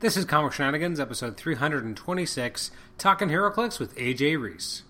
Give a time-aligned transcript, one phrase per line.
[0.00, 4.82] This is Comic Shenanigans, episode 326, Talking HeroClix with AJ Reese.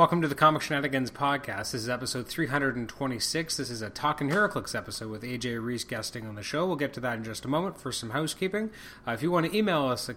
[0.00, 1.72] Welcome to the Comic Shenanigans podcast.
[1.72, 3.58] This is episode 326.
[3.58, 6.66] This is a Talking HeroClix episode with AJ Reese guesting on the show.
[6.66, 8.70] We'll get to that in just a moment for some housekeeping.
[9.06, 10.16] Uh, if you want to email us at,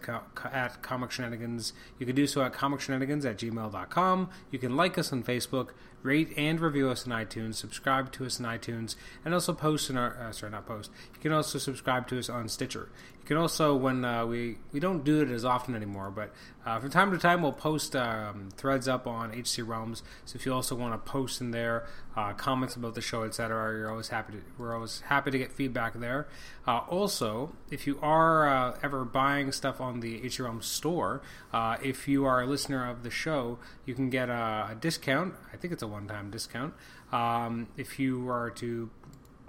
[0.53, 4.29] at Comic Shenanigans, you can do so at comicshenanigans at gmail.com.
[4.51, 5.71] You can like us on Facebook,
[6.01, 9.97] rate and review us on iTunes, subscribe to us on iTunes, and also post in
[9.97, 10.91] our, uh, sorry, not post.
[11.13, 12.87] You can also subscribe to us on Stitcher.
[13.23, 16.33] You can also, when uh, we we don't do it as often anymore, but
[16.65, 20.03] uh, from time to time we'll post um, threads up on HC Realms.
[20.25, 23.77] So if you also want to post in there uh, comments about the show, etc.,
[23.77, 26.27] you're always happy to we're always happy to get feedback there.
[26.67, 31.21] Uh, also, if you are uh, ever buying stuff on the HC Realms store,
[31.53, 35.33] uh, if you are a listener of the show, you can get a, a discount.
[35.53, 36.73] I think it's a one-time discount.
[37.13, 38.89] Um, if you are to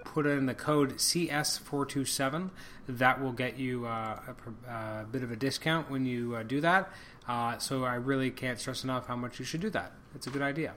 [0.04, 2.50] put in the code CS427.
[2.88, 4.20] That will get you uh,
[4.66, 6.90] a, a, bit of a discount when you uh, do that.
[7.26, 9.92] Uh, so I really can't stress enough how much you should do that.
[10.14, 10.74] It's a good idea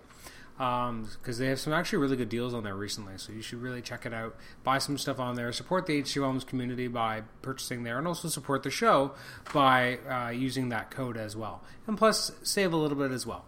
[0.58, 3.14] because um, they have some actually really good deals on there recently.
[3.18, 4.36] So you should really check it out.
[4.64, 5.52] Buy some stuff on there.
[5.52, 9.14] Support the HC Realms community by purchasing there, and also support the show
[9.54, 11.64] by uh, using that code as well.
[11.86, 13.46] And plus, save a little bit as well.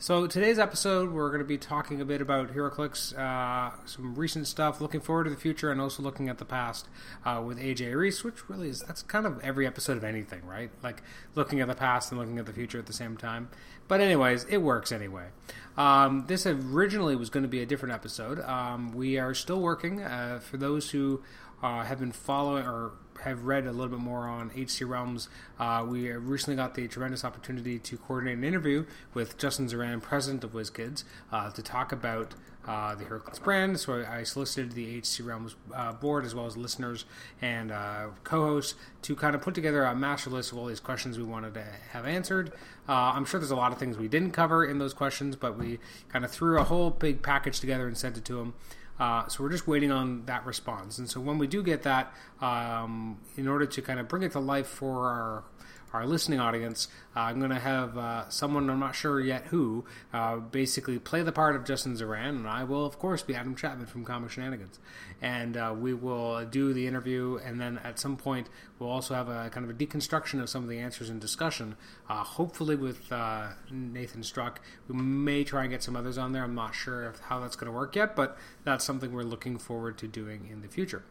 [0.00, 4.46] So today's episode, we're going to be talking a bit about HeroClix, uh, some recent
[4.46, 6.86] stuff, looking forward to the future, and also looking at the past
[7.24, 10.70] uh, with AJ Reese, which really is that's kind of every episode of anything, right?
[10.84, 11.02] Like
[11.34, 13.48] looking at the past and looking at the future at the same time.
[13.88, 15.30] But anyways, it works anyway.
[15.76, 18.38] Um, this originally was going to be a different episode.
[18.38, 20.00] Um, we are still working.
[20.00, 21.24] Uh, for those who
[21.60, 25.84] uh, have been following or have read a little bit more on HC Realms, uh,
[25.88, 30.52] we recently got the tremendous opportunity to coordinate an interview with Justin Ziran, president of
[30.52, 32.34] WizKids, uh, to talk about
[32.68, 33.80] uh, the HeroClix brand.
[33.80, 37.06] So I solicited the HC Realms uh, board as well as listeners
[37.40, 41.16] and uh, co-hosts to kind of put together a master list of all these questions
[41.16, 42.52] we wanted to have answered.
[42.86, 45.58] Uh, I'm sure there's a lot of things we didn't cover in those questions, but
[45.58, 45.78] we
[46.10, 48.54] kind of threw a whole big package together and sent it to them.
[48.98, 50.98] Uh, so we're just waiting on that response.
[50.98, 54.32] And so when we do get that, um, in order to kind of bring it
[54.32, 55.44] to life for our
[55.92, 59.84] our listening audience, uh, I'm going to have uh, someone I'm not sure yet who
[60.12, 63.54] uh, basically play the part of Justin Ziran, and I will of course be Adam
[63.54, 64.78] Chapman from Comic Shenanigans,
[65.22, 69.28] and uh, we will do the interview, and then at some point we'll also have
[69.28, 71.76] a kind of a deconstruction of some of the answers and discussion.
[72.08, 76.44] Uh, hopefully with uh, Nathan Struck, we may try and get some others on there.
[76.44, 79.98] I'm not sure how that's going to work yet, but that's something we're looking forward
[79.98, 81.02] to doing in the future.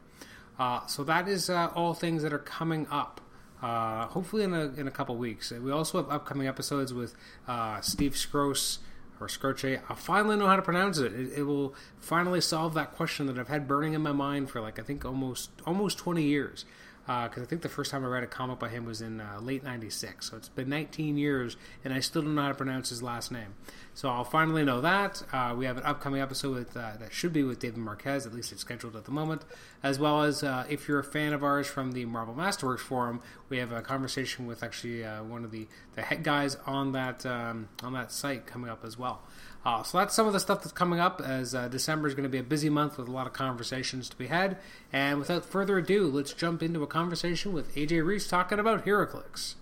[0.87, 3.21] so that is all things that are coming up
[3.61, 5.51] uh, hopefully in a, in a couple weeks.
[5.51, 7.15] We also have upcoming episodes with
[7.47, 8.79] uh, Steve Skroce
[9.19, 9.81] or Skroce.
[9.89, 11.13] I finally know how to pronounce it.
[11.13, 11.39] it.
[11.39, 11.43] it.
[11.43, 14.83] will finally solve that question that I've had burning in my mind for like I
[14.83, 16.65] think almost almost 20 years
[17.07, 19.21] because uh, I think the first time I read a comic by him was in
[19.21, 20.29] uh, late '96.
[20.29, 23.31] So it's been 19 years, and I still don't know how to pronounce his last
[23.31, 23.55] name.
[23.93, 25.23] So I'll finally know that.
[25.31, 28.25] Uh, we have an upcoming episode with, uh, that should be with David Marquez.
[28.25, 29.43] At least it's scheduled at the moment.
[29.81, 33.21] As well as uh, if you're a fan of ours from the Marvel Masterworks forum,
[33.47, 37.25] we have a conversation with actually uh, one of the, the head guys on that
[37.25, 39.21] um, on that site coming up as well.
[39.65, 42.23] Uh, so that's some of the stuff that's coming up as uh, December is going
[42.23, 44.57] to be a busy month with a lot of conversations to be had.
[44.93, 49.55] And without further ado, let's jump into a conversation with AJ Reese talking about HeroClix.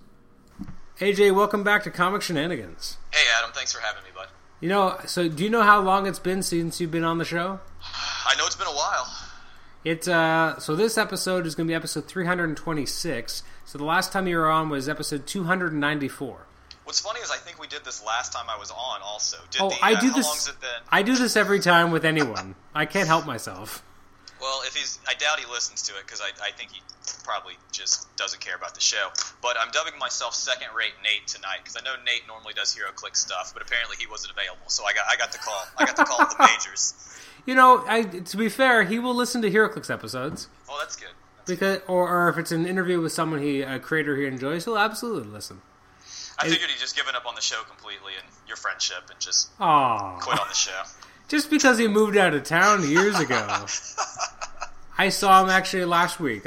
[0.99, 2.97] AJ, welcome back to Comic Shenanigans.
[3.11, 4.27] Hey Adam, thanks for having me, bud.
[4.61, 7.25] You know, so do you know how long it's been since you've been on the
[7.25, 7.59] show?
[8.25, 9.05] I know it's been a while.
[9.83, 13.43] It's uh so this episode is going to be episode 326.
[13.65, 16.47] So the last time you were on was episode 294.
[16.85, 19.01] What's funny is I think we did this last time I was on.
[19.03, 20.25] Also, did oh, the, I uh, do how this.
[20.25, 20.69] long's it been?
[20.89, 22.55] I do this every time with anyone.
[22.73, 23.83] I can't help myself.
[24.39, 26.81] Well, if he's, I doubt he listens to it because I, I think he
[27.23, 29.09] probably just doesn't care about the show.
[29.41, 32.91] But I'm dubbing myself second rate Nate tonight because I know Nate normally does Hero
[32.93, 35.63] Click stuff, but apparently he wasn't available, so I got I got the call.
[35.77, 36.93] I got the call of the majors.
[37.45, 40.47] You know, I, to be fair, he will listen to HeroClix episodes.
[40.69, 41.09] Oh, that's good.
[41.37, 44.65] That's because, or, or if it's an interview with someone he a creator he enjoys,
[44.65, 45.61] he'll absolutely listen.
[46.39, 49.57] I figured he'd just given up on the show completely and your friendship and just
[49.59, 50.19] Aww.
[50.19, 50.81] quit on the show.
[51.27, 53.65] Just because he moved out of town years ago.
[54.97, 56.45] I saw him actually last week.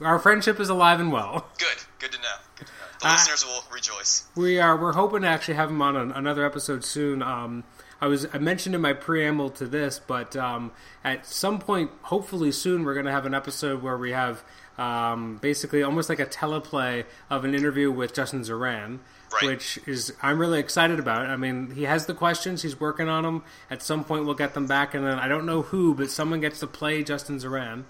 [0.00, 1.46] Our friendship is alive and well.
[1.58, 1.82] Good.
[1.98, 2.24] Good to know.
[2.56, 2.78] Good to know.
[3.00, 4.24] The uh, listeners will rejoice.
[4.34, 4.76] We are.
[4.76, 7.22] We're hoping to actually have him on an, another episode soon.
[7.22, 7.64] Um,
[8.00, 10.72] I was I mentioned in my preamble to this, but um,
[11.02, 14.44] at some point, hopefully soon, we're going to have an episode where we have
[14.78, 18.98] um, basically almost like a teleplay of an interview with Justin Ziran.
[19.32, 19.50] Right.
[19.50, 21.26] which is I'm really excited about.
[21.26, 23.42] I mean, he has the questions, he's working on them.
[23.68, 26.40] At some point, we'll get them back, and then I don't know who, but someone
[26.40, 27.82] gets to play Justin Ziran,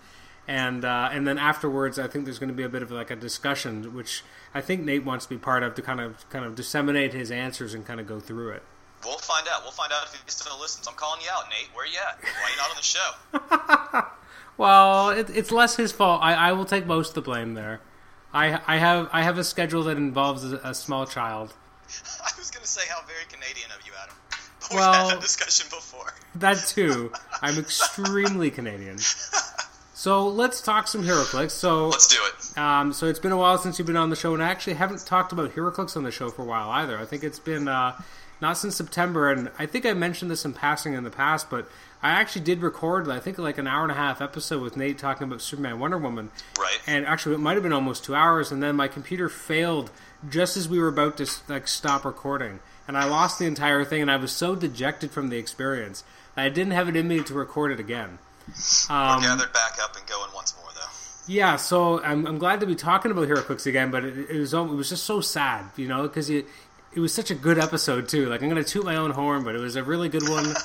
[0.48, 3.10] and uh, and then afterwards, I think there's going to be a bit of like
[3.10, 4.22] a discussion, which
[4.54, 7.30] I think Nate wants to be part of to kind of kind of disseminate his
[7.30, 8.62] answers and kind of go through it.
[9.04, 9.62] We'll find out.
[9.64, 10.88] We'll find out if he still listens.
[10.88, 11.68] I'm calling you out, Nate.
[11.74, 12.22] Where are you at?
[12.22, 14.08] Why are you not on the show?
[14.56, 16.22] Well, it, it's less his fault.
[16.22, 17.80] I, I will take most of the blame there.
[18.32, 21.54] I I have I have a schedule that involves a, a small child.
[22.22, 24.16] I was going to say how very Canadian of you, Adam.
[24.60, 26.12] But Well- we've had that discussion before.
[26.36, 27.12] That too.
[27.42, 28.98] I'm extremely Canadian.
[29.94, 31.52] So let's talk some HeroClix.
[31.52, 32.58] So Let's do it.
[32.58, 34.74] Um, so it's been a while since you've been on the show, and I actually
[34.74, 36.98] haven't talked about HeroClix on the show for a while either.
[36.98, 37.98] I think it's been uh,
[38.40, 41.68] not since September, and I think I mentioned this in passing in the past, but
[42.04, 44.98] I actually did record, I think, like an hour and a half episode with Nate
[44.98, 46.78] talking about Superman, Wonder Woman, Right.
[46.86, 49.90] and actually it might have been almost two hours, and then my computer failed
[50.28, 54.02] just as we were about to like stop recording, and I lost the entire thing,
[54.02, 56.04] and I was so dejected from the experience
[56.34, 58.18] that I didn't have it in me to record it again.
[58.90, 60.80] Um, We're gathered back up and going once more, though.
[61.26, 64.52] yeah, so I'm, I'm glad to be talking about HeroClix again, but it, it was
[64.52, 66.44] it was just so sad, you know, because it
[66.92, 68.26] it was such a good episode too.
[68.28, 70.54] Like I'm gonna toot my own horn, but it was a really good one.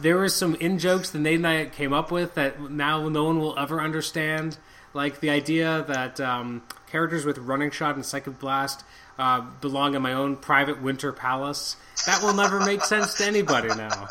[0.00, 3.24] there were some in jokes that Nate and I came up with that now no
[3.24, 4.58] one will ever understand.
[4.94, 8.84] Like the idea that um, characters with Running Shot and Psychic Blast
[9.18, 11.76] uh, belong in my own private winter palace.
[12.06, 14.08] That will never make sense to anybody now.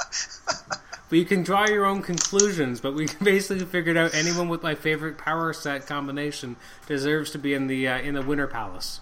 [1.10, 2.82] But you can draw your own conclusions.
[2.82, 7.54] But we basically figured out anyone with my favorite power set combination deserves to be
[7.54, 9.00] in the uh, in the Winter Palace.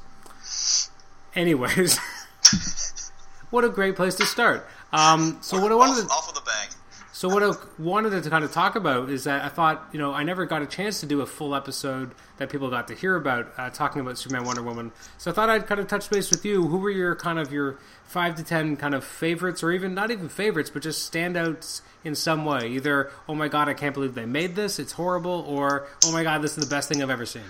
[1.33, 1.97] Anyways,
[3.49, 4.67] what a great place to start.
[4.93, 6.69] Um, so what I wanted to, off, with a bang.
[7.11, 10.13] so what I wanted to kind of talk about is that I thought, you know,
[10.13, 13.15] I never got a chance to do a full episode that people got to hear
[13.15, 14.91] about uh, talking about Superman, Wonder Woman.
[15.17, 16.67] So I thought I'd kind of touch base with you.
[16.67, 20.11] Who were your kind of your five to ten kind of favorites, or even not
[20.11, 22.67] even favorites, but just standouts in some way?
[22.69, 26.23] Either, oh my god, I can't believe they made this, it's horrible, or oh my
[26.23, 27.43] god, this is the best thing I've ever seen.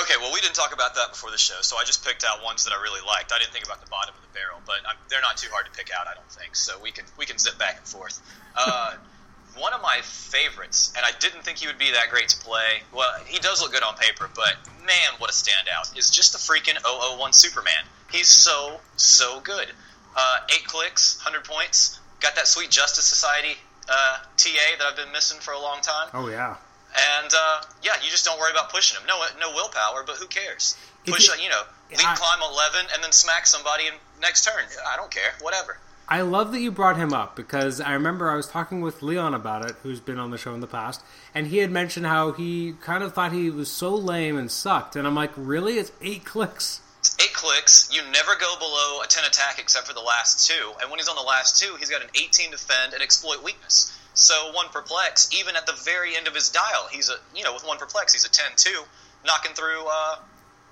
[0.00, 2.42] Okay, well, we didn't talk about that before the show, so I just picked out
[2.42, 3.30] ones that I really liked.
[3.32, 5.66] I didn't think about the bottom of the barrel, but i they're not too hard
[5.66, 6.56] to pick out, I don't think.
[6.56, 8.20] So we can we can zip back and forth.
[8.56, 8.94] Uh,
[9.56, 12.82] one of my favorites, and I didn't think he would be that great to play.
[12.94, 15.96] Well, he does look good on paper, but man, what a standout!
[15.96, 17.84] Is just the freaking 001 Superman.
[18.10, 19.68] He's so so good.
[20.16, 22.00] Uh, eight clicks, hundred points.
[22.20, 26.08] Got that sweet Justice Society uh, TA that I've been missing for a long time.
[26.14, 26.56] Oh yeah.
[26.94, 29.06] And uh, yeah, you just don't worry about pushing him.
[29.06, 30.76] No, no willpower, but who cares?
[31.06, 34.64] Push, you- you, know, lead I- climb eleven and then smack somebody in next turn.
[34.86, 35.78] I don't care, whatever.
[36.08, 39.32] I love that you brought him up because I remember I was talking with Leon
[39.34, 41.00] about it, who's been on the show in the past,
[41.34, 44.94] and he had mentioned how he kind of thought he was so lame and sucked.
[44.94, 45.78] And I'm like, really?
[45.78, 46.80] It's eight clicks?
[46.98, 47.88] It's eight clicks.
[47.90, 50.72] You never go below a ten attack except for the last two.
[50.82, 53.96] And when he's on the last two, he's got an eighteen defend and exploit weakness.
[54.14, 57.54] So one perplex, even at the very end of his dial, he's a you know
[57.54, 58.68] with one perplex, he's a 10-2,
[59.24, 60.16] knocking through uh,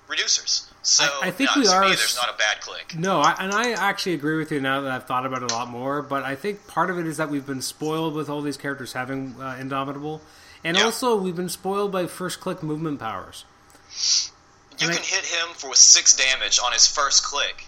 [0.07, 0.67] reducers.
[0.83, 2.95] So I- I think no, we are me, there's not a bad click.
[2.97, 5.53] No, I, and I actually agree with you now that I've thought about it a
[5.55, 6.01] lot more.
[6.01, 8.93] But I think part of it is that we've been spoiled with all these characters
[8.93, 10.21] having uh, Indomitable,
[10.63, 10.83] and Yeah.
[10.85, 13.45] also we've been spoiled by first click movement powers.
[14.79, 17.65] You And I- can hit him for six damage on his first click,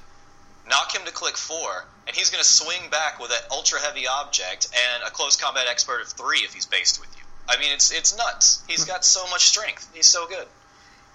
[0.67, 4.07] knock him to click four, and he's going to swing back with an ultra heavy
[4.07, 7.23] object and a close combat expert of three if he's based with you.
[7.47, 8.63] I mean, it's it's nuts.
[8.67, 8.89] He's hmm.
[8.89, 9.89] got so much strength.
[9.93, 10.47] He's so good.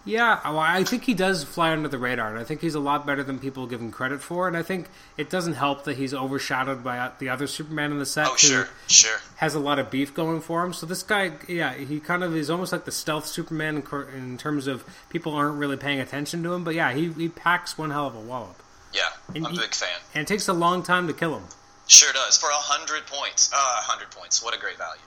[0.05, 2.81] Yeah, well, I think he does fly under the radar, and I think he's a
[2.81, 4.49] lot better than people give him credit for.
[4.49, 8.07] And I think it doesn't help that he's overshadowed by the other Superman in the
[8.07, 9.19] set Oh, who sure, sure.
[9.37, 10.73] has a lot of beef going for him.
[10.73, 14.39] So this guy, yeah, he kind of is almost like the stealth Superman in, in
[14.39, 16.65] terms of people aren't really paying attention to him.
[16.65, 19.03] But yeah, he, he packs one hell of a wallop, Yeah,
[19.35, 19.89] And I'm a big fan.
[20.15, 21.45] and it takes a long time to kill him.
[21.87, 22.37] Sure does.
[22.39, 23.51] For a hundred points.
[23.53, 24.43] Uh, a hundred points.
[24.43, 25.01] What a great value.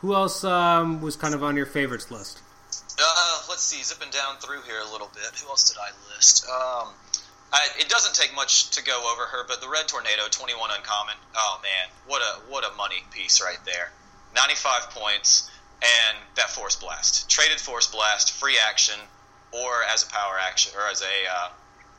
[0.00, 2.40] Who else um, was kind of on your favorites list?
[3.02, 5.24] Uh, let's see, zipping down through here a little bit.
[5.40, 6.44] Who else did I list?
[6.48, 6.88] Um,
[7.52, 11.14] I, it doesn't take much to go over her, but the Red Tornado, 21 uncommon.
[11.34, 13.90] Oh man, what a what a money piece right there.
[14.36, 15.50] 95 points
[15.82, 19.00] and that Force Blast, traded Force Blast, free action,
[19.52, 21.48] or as a power action, or as a uh,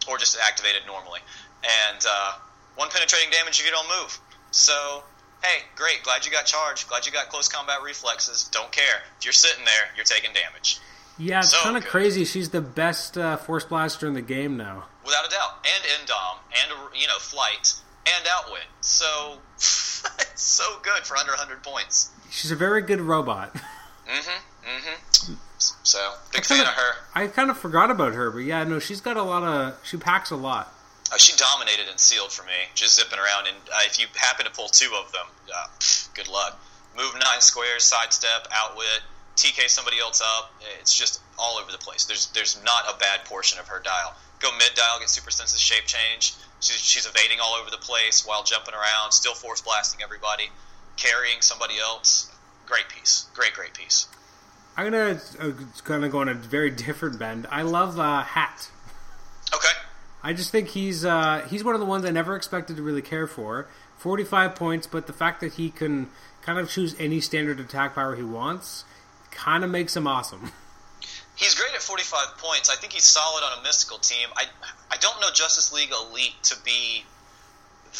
[0.09, 1.19] or just activated normally,
[1.63, 2.33] and uh,
[2.75, 4.19] one penetrating damage if you don't move.
[4.51, 5.03] So.
[5.43, 6.03] Hey, great.
[6.03, 6.87] Glad you got charged.
[6.87, 8.47] Glad you got close combat reflexes.
[8.51, 9.01] Don't care.
[9.17, 10.77] If you're sitting there, you're taking damage.
[11.17, 12.25] Yeah, it's So kind of crazy.
[12.25, 14.83] She's the best uh, Force Blaster in the game now.
[15.03, 17.73] without a doubt, and indom, and you know flight,
[18.05, 18.65] and outwit.
[18.81, 20.03] So it's
[20.35, 22.11] so good for under 100 points.
[22.29, 23.55] She's a very good robot.
[24.07, 24.67] Mm-hmm.
[24.69, 25.33] Mm-hmm.
[25.83, 26.95] So big I kinda- of her.
[27.13, 29.77] I kind of forgot about her, but yeah, no, she's got a lot of.
[29.83, 30.73] She packs a lot.
[31.11, 33.47] Uh, she dominated and sealed for me, just zipping around.
[33.47, 35.67] And uh, if you happen to pull two of them, uh,
[36.13, 36.59] good luck.
[36.95, 39.01] Move nine squares, sidestep, outwit,
[39.35, 40.53] TK somebody else up.
[40.79, 42.05] It's just all over the place.
[42.05, 44.15] There's there's not a bad portion of her dial.
[44.39, 46.33] Go mid dial, get super senses shape change.
[46.61, 50.49] She's, she's evading all over the place while jumping around, still force blasting everybody,
[50.95, 52.29] carrying somebody else.
[52.67, 53.27] Great piece.
[53.33, 54.07] Great, great piece.
[54.81, 55.51] I'm gonna uh,
[55.83, 57.45] kind of go on a very different bend.
[57.51, 58.71] I love uh, Hat.
[59.53, 59.67] Okay.
[60.23, 63.03] I just think he's uh, he's one of the ones I never expected to really
[63.03, 63.67] care for.
[63.97, 66.09] 45 points, but the fact that he can
[66.41, 68.83] kind of choose any standard attack power he wants
[69.29, 70.51] kind of makes him awesome.
[71.35, 72.69] He's great at 45 points.
[72.71, 74.29] I think he's solid on a mystical team.
[74.35, 74.45] I
[74.91, 77.03] I don't know Justice League Elite to be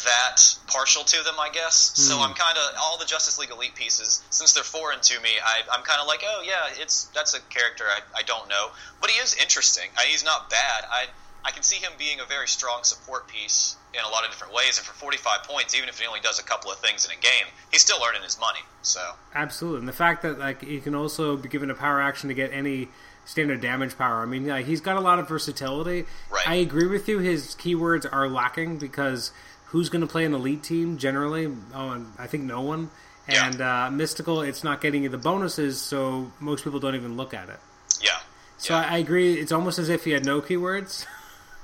[0.04, 1.92] that partial to them, I guess.
[1.92, 2.08] Mm.
[2.08, 2.22] So hmm.
[2.22, 5.30] I'm kind of all the Justice League Elite pieces, since they're foreign to me.
[5.44, 8.68] I, am kind of like, oh yeah, it's that's a character I, I don't know,
[9.00, 9.90] but he is interesting.
[9.96, 10.84] I, he's not bad.
[10.90, 11.06] I
[11.44, 14.54] I can see him being a very strong support piece in a lot of different
[14.54, 14.78] ways.
[14.78, 17.20] And for 45 points, even if he only does a couple of things in a
[17.20, 18.60] game, he's still earning his money.
[18.82, 19.00] So
[19.34, 22.34] absolutely, and the fact that like he can also be given a power action to
[22.34, 22.88] get any
[23.24, 24.22] standard damage power.
[24.22, 26.04] I mean, yeah, he's got a lot of versatility.
[26.30, 26.48] Right.
[26.48, 27.18] I agree with you.
[27.18, 29.30] His keywords are lacking because
[29.72, 31.46] who's going to play an elite team generally?
[31.74, 32.90] Oh, and I think no one.
[33.26, 33.86] And yeah.
[33.86, 37.48] uh, mystical, it's not getting you the bonuses, so most people don't even look at
[37.48, 37.58] it.
[38.00, 38.10] Yeah.
[38.58, 38.80] So yeah.
[38.80, 39.34] I, I agree.
[39.34, 41.06] It's almost as if he had no keywords.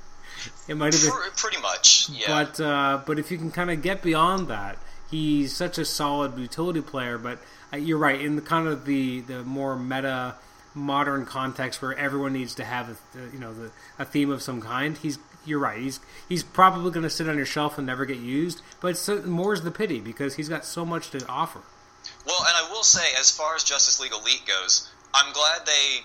[0.67, 2.27] it might have been pretty much, yeah.
[2.27, 4.77] But uh, but if you can kind of get beyond that,
[5.11, 7.17] he's such a solid utility player.
[7.17, 7.39] But
[7.71, 10.35] uh, you're right in the kind of the the more meta
[10.73, 14.61] modern context where everyone needs to have a, you know the, a theme of some
[14.61, 14.97] kind.
[14.97, 15.79] He's you're right.
[15.79, 18.61] He's he's probably going to sit on your shelf and never get used.
[18.81, 21.61] But so, more's the pity because he's got so much to offer.
[22.25, 26.03] Well, and I will say, as far as Justice League Elite goes, I'm glad they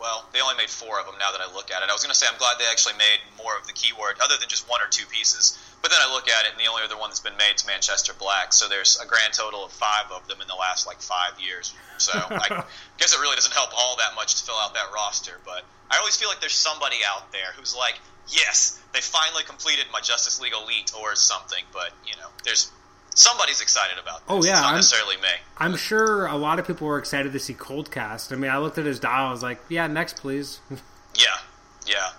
[0.00, 1.90] well, they only made four of them now that I look at it.
[1.90, 4.40] I was going to say I'm glad they actually made more of the keyword, other
[4.40, 5.60] than just one or two pieces.
[5.84, 7.68] But then I look at it, and the only other one that's been made is
[7.68, 8.56] Manchester Black.
[8.56, 11.76] So there's a grand total of five of them in the last like five years.
[11.98, 12.64] So I
[12.98, 15.36] guess it really doesn't help all that much to fill out that roster.
[15.44, 19.86] But I always feel like there's somebody out there who's like, yes, they finally completed
[19.92, 21.62] my Justice League Elite or something.
[21.72, 22.70] But you know, there's
[23.14, 24.26] somebody's excited about this.
[24.28, 25.28] Oh yeah, it's not I'm, necessarily me.
[25.58, 28.32] I'm sure a lot of people were excited to see Coldcast.
[28.32, 29.28] I mean, I looked at his dial.
[29.28, 30.60] I was like, yeah, next, please.
[30.70, 31.38] yeah,
[31.86, 32.10] yeah.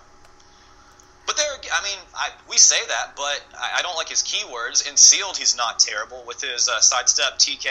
[1.26, 4.88] But there, I mean, I, we say that, but I, I, don't like his keywords.
[4.88, 7.68] In sealed, he's not terrible with his uh, sidestep, TK,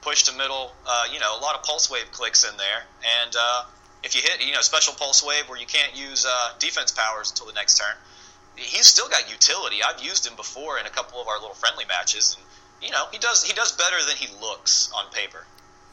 [0.00, 0.72] push to middle.
[0.86, 2.84] Uh, you know, a lot of pulse wave clicks in there,
[3.22, 3.64] and uh,
[4.04, 7.30] if you hit, you know, special pulse wave where you can't use uh, defense powers
[7.30, 7.96] until the next turn.
[8.56, 9.76] He's still got utility.
[9.82, 12.46] I've used him before in a couple of our little friendly matches, and
[12.86, 15.44] you know, he does he does better than he looks on paper.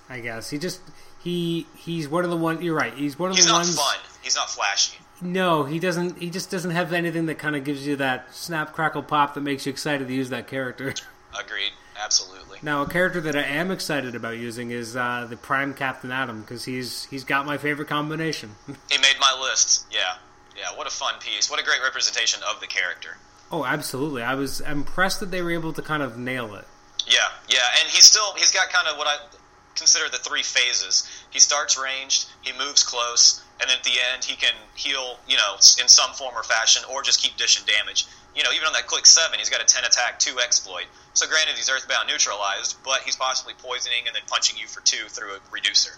[0.10, 0.82] I guess he just
[1.24, 2.62] he he's one of the one.
[2.62, 2.94] You're right.
[2.94, 3.68] He's one of he's the ones.
[3.68, 4.00] He's not fun.
[4.22, 4.98] He's not flashy.
[5.22, 6.18] No, he doesn't.
[6.18, 9.42] He just doesn't have anything that kind of gives you that snap, crackle, pop that
[9.42, 10.94] makes you excited to use that character.
[11.40, 11.72] Agreed.
[12.04, 12.60] Absolutely.
[12.62, 16.42] Now, a character that I am excited about using is uh, the Prime Captain Atom
[16.42, 18.56] because he's he's got my favorite combination.
[18.90, 19.86] he made my list.
[19.92, 20.16] Yeah,
[20.58, 20.76] yeah.
[20.76, 21.50] What a fun piece.
[21.50, 23.18] What a great representation of the character.
[23.52, 24.24] Oh, absolutely.
[24.24, 26.66] I was impressed that they were able to kind of nail it.
[27.06, 27.18] Yeah,
[27.50, 29.18] yeah, and he's still he's got kind of what I
[29.76, 31.08] consider the three phases.
[31.30, 35.38] He starts ranged, he moves close, and then at the end he can heal, you
[35.38, 38.06] know, in some form or fashion, or just keep dishing damage.
[38.36, 40.86] You know, even on that click seven, he's got a ten attack, two exploit.
[41.14, 45.08] So granted, he's earthbound neutralized, but he's possibly poisoning and then punching you for two
[45.10, 45.92] through a reducer.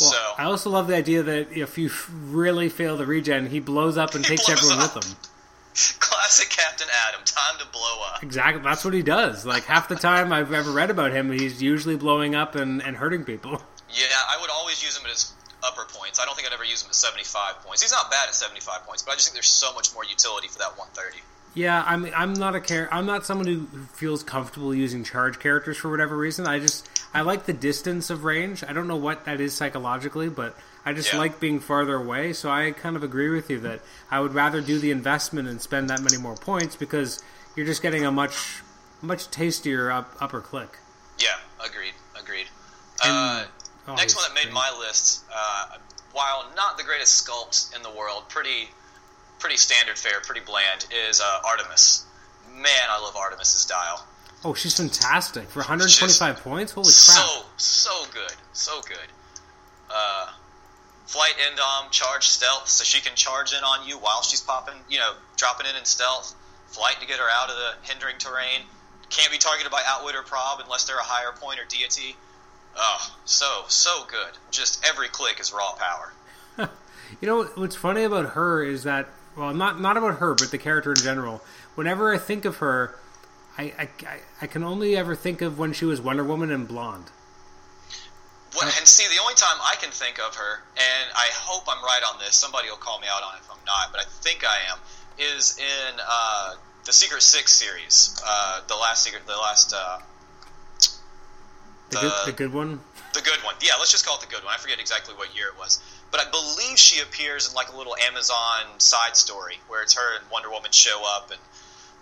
[0.00, 3.60] Well, so I also love the idea that if you really fail the regen, he
[3.60, 4.94] blows up and takes everyone up.
[4.94, 5.16] with him.
[6.00, 7.24] Classic Captain Atom.
[7.24, 8.22] Time to blow up.
[8.22, 8.62] Exactly.
[8.62, 9.44] That's what he does.
[9.44, 12.96] Like half the time I've ever read about him, he's usually blowing up and, and
[12.96, 13.62] hurting people.
[13.90, 16.18] Yeah, I would always use him at his upper points.
[16.20, 17.82] I don't think I'd ever use him at 75 points.
[17.82, 20.48] He's not bad at 75 points, but I just think there's so much more utility
[20.48, 21.18] for that 130.
[21.54, 25.76] Yeah, I'm I'm not a care I'm not someone who feels comfortable using charge characters
[25.76, 26.46] for whatever reason.
[26.46, 28.62] I just I like the distance of range.
[28.66, 31.18] I don't know what that is psychologically, but I just yeah.
[31.18, 32.32] like being farther away.
[32.32, 33.80] So I kind of agree with you that
[34.10, 37.22] I would rather do the investment and spend that many more points because
[37.56, 38.62] you're just getting a much
[39.02, 40.78] much tastier up, upper click.
[41.18, 42.46] Yeah, agreed, agreed.
[43.04, 43.44] And, uh,
[43.88, 44.54] oh, next one that made great.
[44.54, 45.76] my list, uh,
[46.12, 48.70] while not the greatest sculpt in the world, pretty
[49.40, 52.04] pretty standard fare, pretty bland, is uh, Artemis.
[52.54, 54.06] Man, I love Artemis's dial.
[54.44, 56.72] Oh, she's fantastic for 125 Just points.
[56.72, 56.94] Holy crap!
[56.94, 59.08] So so good, so good.
[59.90, 60.30] Uh,
[61.06, 64.98] flight endom, charge stealth, so she can charge in on you while she's popping, you
[64.98, 66.34] know, dropping in in stealth.
[66.68, 68.62] Flight to get her out of the hindering terrain.
[69.10, 72.16] Can't be targeted by outwit or prob unless they're a higher point or deity.
[72.76, 74.38] Oh, so so good.
[74.50, 76.12] Just every click is raw power.
[77.20, 80.58] you know what's funny about her is that well, not not about her, but the
[80.58, 81.42] character in general.
[81.74, 82.94] whenever I think of her,
[83.56, 83.88] I, I,
[84.42, 87.06] I- can only ever think of when she was Wonder Woman and blonde.
[88.54, 91.82] What, and see, the only time I can think of her, and I hope I'm
[91.84, 92.34] right on this.
[92.34, 94.78] Somebody will call me out on it if I'm not, but I think I am.
[95.18, 99.98] Is in uh, the Secret Six series, uh, the last secret, the last, uh,
[101.90, 102.80] The, Uh, good, the good one.
[103.14, 103.54] the good one.
[103.60, 104.52] Yeah, let's just call it the good one.
[104.54, 105.78] I forget exactly what year it was,
[106.10, 110.16] but I believe she appears in like a little Amazon side story where it's her
[110.18, 111.40] and Wonder Woman show up, and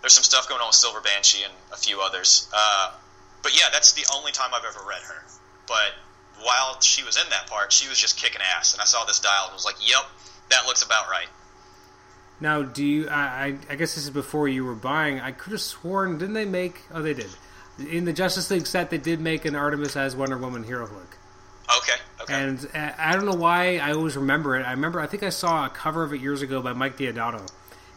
[0.01, 2.49] there's some stuff going on with Silver Banshee and a few others.
[2.53, 2.91] Uh,
[3.43, 5.23] but yeah, that's the only time I've ever read her.
[5.67, 5.93] But
[6.43, 9.19] while she was in that part, she was just kicking ass, and I saw this
[9.19, 10.05] dial and was like, "Yep,
[10.49, 11.27] that looks about right."
[12.41, 13.09] Now, do you?
[13.09, 15.19] I, I, guess this is before you were buying.
[15.19, 16.81] I could have sworn, didn't they make?
[16.93, 17.29] Oh, they did.
[17.77, 21.08] In the Justice League set, they did make an Artemis as Wonder Woman hero hook.
[21.77, 24.63] Okay, okay, And uh, I don't know why I always remember it.
[24.63, 27.47] I remember, I think I saw a cover of it years ago by Mike Deodato.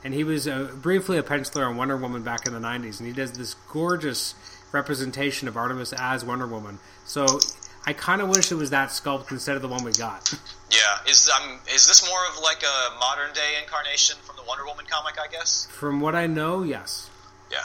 [0.04, 2.98] And he was uh, briefly a penciler on Wonder Woman back in the 90s.
[2.98, 4.34] And he does this gorgeous
[4.72, 6.80] representation of Artemis as Wonder Woman.
[7.04, 7.38] So
[7.86, 10.32] I kind of wish it was that sculpt instead of the one we got.
[10.70, 11.10] yeah.
[11.10, 14.84] Is um, is this more of like a modern day incarnation from the Wonder Woman
[14.88, 15.14] comic?
[15.20, 15.66] I guess.
[15.70, 17.08] From what I know, yes.
[17.50, 17.58] Yeah.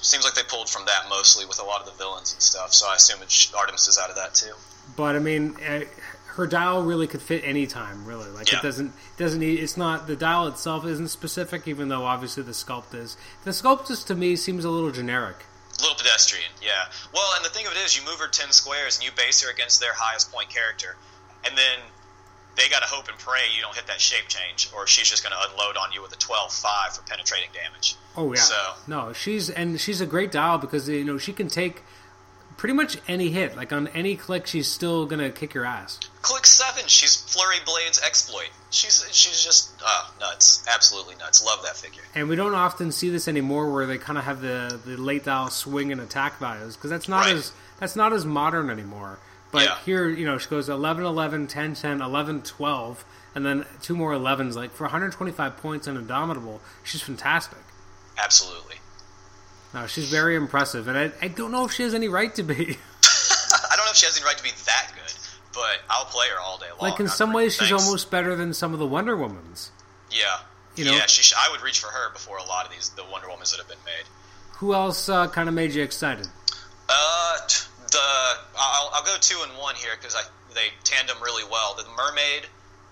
[0.00, 2.72] Seems like they pulled from that mostly with a lot of the villains and stuff.
[2.72, 4.52] So I assume it's, Artemis is out of that too.
[4.96, 5.80] But I mean, uh,
[6.36, 8.04] her dial really could fit any time.
[8.04, 8.58] Really, like Yeah.
[8.58, 9.58] it doesn't it doesn't need.
[9.60, 13.16] It's not the dial itself isn't specific, even though obviously the sculpt is.
[13.44, 15.36] The sculpt just to me seems a little generic.
[15.78, 16.84] A little pedestrian, yeah.
[17.12, 19.42] Well, and the thing of it is, you move her ten squares and you base
[19.42, 20.96] her against their highest point character,
[21.44, 21.78] and then
[22.54, 25.22] they got to hope and pray you don't hit that shape change, or she's just
[25.22, 27.96] going to unload on you with a 12-5 for penetrating damage.
[28.16, 28.40] Oh yeah.
[28.42, 31.82] So- No, she's and she's a great dial because you know she can take
[32.62, 33.56] pretty much any hit.
[33.56, 35.98] Like on any click, she's still gonna kick your ass.
[36.22, 38.50] Click seven, she's Flurry Blade's exploit.
[38.70, 41.44] She's she's just uh, nuts, absolutely nuts.
[41.44, 42.02] Love that figure.
[42.14, 45.24] And we don't often see this anymore, where they kind of have the the late
[45.24, 47.34] dial swing and attack values because that's not Right.
[47.34, 47.50] as
[47.80, 49.18] that's not as modern anymore.
[49.50, 49.78] But Yeah.
[49.84, 54.12] here, you know, she goes 11, 11, 10, 10, 11, 12, and then two more
[54.12, 54.54] 11s.
[54.54, 57.58] Like for 125 points and Indomitable, she's fantastic.
[58.16, 58.76] Absolutely.
[59.74, 62.42] No, she's very impressive, and I, I don't know if she has any right to
[62.42, 62.54] be.
[62.56, 65.14] I don't know if she has any right to be that good,
[65.54, 66.90] but I'll play her all day long.
[66.90, 67.84] like in some ways, she's thanks.
[67.84, 69.70] almost better than some of the Wonder Womans.
[70.10, 70.40] yeah.
[70.76, 72.90] you know- yeah, she sh- I would reach for her before a lot of these
[72.90, 74.04] the Wonder Womans that have been made.
[74.58, 76.26] Who else uh, kind of made you excited?
[76.88, 77.98] Uh, t- the
[78.58, 80.22] I'll, I'll go two and one here because I
[80.54, 81.74] they tandem really well.
[81.74, 82.46] The Mermaid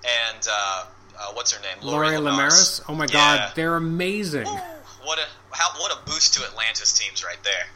[0.05, 0.85] and uh,
[1.19, 2.83] uh, what's her name, Lori Lemaris.
[2.89, 3.13] Oh my Yeah.
[3.13, 4.47] god, they're amazing.
[4.49, 4.59] Ooh,
[5.05, 7.67] what a how what a boost to Atlantis teams right there.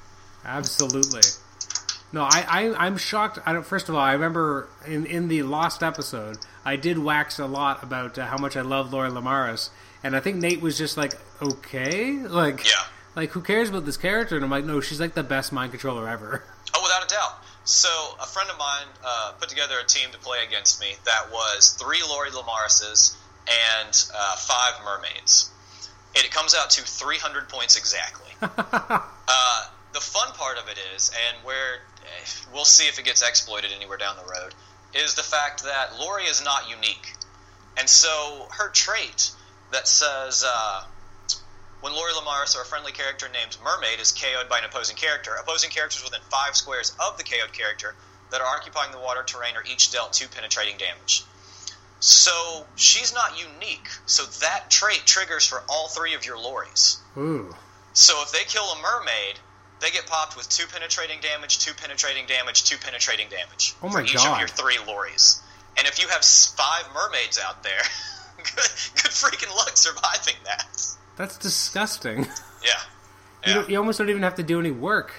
[0.45, 1.23] Absolutely.
[2.13, 3.39] No, I, I I'm shocked.
[3.45, 3.67] I don't.
[3.67, 7.83] First of all, I remember in in the lost episode, I did wax a lot
[7.83, 9.71] about uh, how much I love Lori Lemaris,
[10.03, 12.71] and I think Nate was just like, okay, like, Yeah.
[13.17, 14.37] like who cares about this character?
[14.37, 16.45] And I'm like, no, she's like the best mind controller ever.
[16.77, 17.39] Oh, without a doubt.
[17.63, 17.89] So,
[18.21, 21.77] a friend of mine uh, put together a team to play against me that was
[21.81, 23.15] three Lori Lemarises
[23.47, 25.53] and uh, five mermaids.
[26.17, 28.31] And it comes out to 300 points exactly.
[28.43, 33.23] uh, the fun part of it is, and where eh, we'll see if it gets
[33.23, 34.55] exploited anywhere down the road,
[34.95, 37.13] is the fact that Lori is not unique.
[37.77, 39.33] And so, her trait
[39.73, 40.85] that says, uh,
[41.81, 45.35] when Lori Lemaris or a friendly character named Mermaid is KO'd by an opposing character,
[45.35, 47.95] opposing characters within five squares of the KO'd character
[48.31, 51.25] that are occupying the water terrain are each dealt two penetrating damage.
[52.01, 53.89] So she's not unique.
[54.07, 56.99] So that trait triggers for all three of your Lories.
[57.17, 57.55] Ooh,
[57.93, 59.39] So if they kill a mermaid,
[59.81, 63.75] they get popped with two penetrating damage, two penetrating damage, two penetrating damage.
[63.83, 64.33] Oh my for each God.
[64.35, 65.41] of your three Lories.
[65.77, 67.81] And if you have five mermaids out there,
[68.37, 70.67] good, good freaking luck surviving that.
[71.17, 72.27] that's disgusting.
[72.65, 72.71] Yeah.
[73.45, 73.55] You, Yeah.
[73.57, 75.13] don't, you almost don't even have to do any work.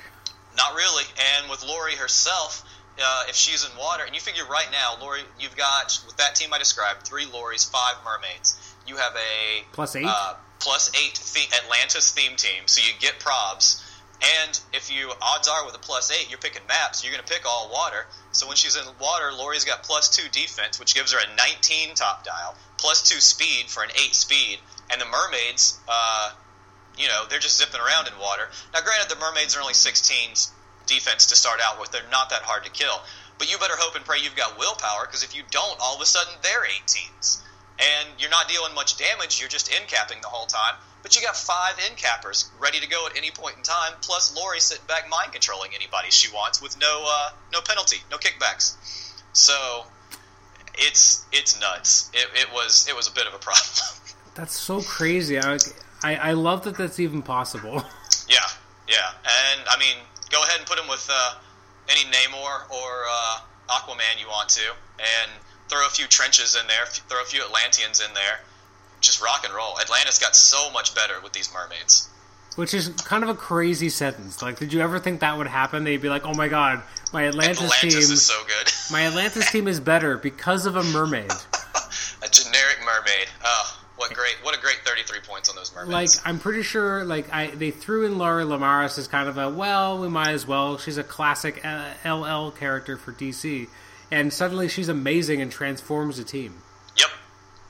[0.57, 1.03] Not really.
[1.37, 2.63] And with Lori herself,
[3.03, 6.35] uh, if she's in water, and you figure right now, Lori, you've got with that
[6.35, 8.55] team I described, three Loris, five mermaids.
[8.87, 10.05] You have a Plus eight?
[10.07, 13.81] uh, plus eight the- Atlantis theme team, so you get probs.
[14.43, 17.03] And if you odds are with a plus eight, you're picking maps.
[17.03, 18.07] You're going to pick all water.
[18.31, 21.95] So when she's in water, Lori's got plus two defense, which gives her a 19
[21.95, 25.77] top dial, plus two speed for an eight speed, and the mermaids.
[25.87, 26.31] Uh,
[26.97, 28.47] you know, they're just zipping around in water.
[28.73, 30.29] Now, granted, the mermaids are only 16
[30.85, 31.91] defense to start out with.
[31.91, 33.01] They're not that hard to kill.
[33.37, 36.01] But you better hope and pray you've got willpower, because if you don't, all of
[36.01, 37.41] a sudden they're 18s.
[37.77, 40.75] And you're not dealing much damage, you're just in-capping the whole time.
[41.03, 44.59] But you got five in-cappers ready to go at any point in time, plus Lori
[44.59, 48.75] sitting back mind controlling anybody she wants with no uh, no penalty, no kickbacks.
[49.33, 49.85] So
[50.73, 52.09] it's it's nuts.
[52.13, 54.01] It, it was it was a bit of a problem.
[54.35, 55.39] That's so crazy.
[55.39, 55.57] I,
[56.03, 57.83] I, I love that that's even possible.
[58.27, 58.39] Yeah,
[58.89, 59.95] yeah, and I mean,
[60.31, 61.35] go ahead and put him with uh,
[61.89, 65.31] any Namor or uh, Aquaman you want to, and
[65.69, 68.39] throw a few trenches in there, throw a few Atlanteans in there,
[69.01, 69.79] just rock and roll.
[69.79, 72.09] Atlantis got so much better with these mermaids.
[72.55, 74.41] Which is kind of a crazy sentence.
[74.41, 75.83] Like, did you ever think that would happen?
[75.83, 78.71] They'd be like, "Oh my god, my Atlantis, Atlantis team is so good.
[78.91, 81.31] My Atlantis team is better because of a mermaid.
[82.23, 83.27] a generic mermaid.
[83.43, 84.35] Oh, what great!
[84.41, 86.17] What a great thirty-three points on those Mermaids.
[86.17, 86.27] Like.
[86.27, 89.99] I'm pretty sure, like I they threw in Laura Lemaris as kind of a well,
[89.99, 90.77] we might as well.
[90.77, 91.63] She's a classic
[92.03, 93.67] LL character for DC,
[94.11, 96.55] and suddenly she's amazing and transforms a team.
[96.97, 97.09] Yep,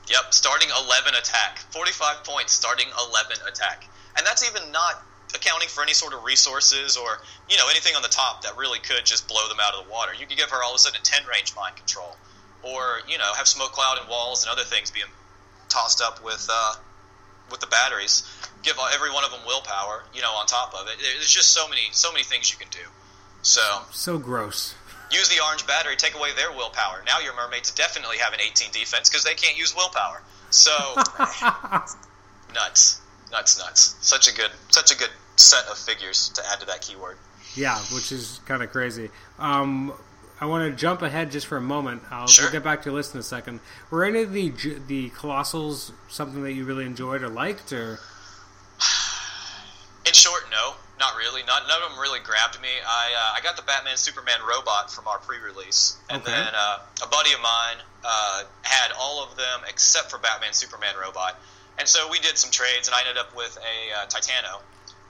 [0.08, 0.34] yep.
[0.34, 2.52] Starting eleven attack, forty-five points.
[2.52, 3.86] Starting eleven attack,
[4.16, 5.02] and that's even not
[5.34, 8.80] accounting for any sort of resources or you know anything on the top that really
[8.80, 10.12] could just blow them out of the water.
[10.18, 12.16] You could give her all of a sudden a ten range mind control,
[12.64, 15.06] or you know have smoke cloud and walls and other things being
[15.68, 16.74] tossed up with uh,
[17.50, 18.22] with the batteries.
[18.62, 20.96] Give every one of them willpower, you know, on top of it.
[21.00, 22.86] There's just so many so many things you can do.
[23.42, 23.60] So
[23.92, 24.74] So gross.
[25.12, 27.02] use the orange battery, take away their willpower.
[27.06, 30.20] Now your mermaids definitely have an 18 defense because they can't use willpower.
[30.50, 30.72] So
[32.54, 33.00] nuts,
[33.30, 33.96] nuts, nuts.
[34.00, 37.18] Such a good, such a good set of figures to add to that keyword.
[37.54, 39.10] Yeah, which is kind of crazy.
[39.38, 39.92] Um,
[40.40, 42.02] I want to jump ahead just for a moment.
[42.10, 42.44] I'll Sure.
[42.46, 43.60] we'll get back to your list in a second.
[43.90, 44.50] Were any of the
[44.86, 47.98] the colossals something that you really enjoyed or liked, or
[50.06, 51.42] In short, no, not really.
[51.42, 52.68] Not none of them really grabbed me.
[52.86, 56.30] I uh, I got the Batman Superman robot from our pre-release, and Okay.
[56.30, 60.94] then uh, a buddy of mine uh, had all of them except for Batman Superman
[61.00, 61.40] robot,
[61.78, 64.60] and so we did some trades, and I ended up with a uh, Titano.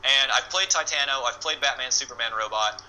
[0.05, 1.25] And I've played Titano.
[1.27, 2.81] I've played Batman Superman robot.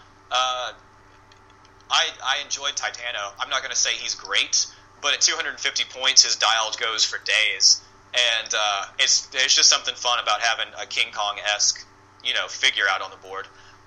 [1.89, 3.31] I I enjoyed Titano.
[3.39, 4.67] I'm not going to say he's great,
[5.01, 7.81] but at 250 points, his dial goes for days,
[8.13, 11.85] and uh, it's there's just something fun about having a King Kong esque
[12.23, 13.45] you know figure out on the board.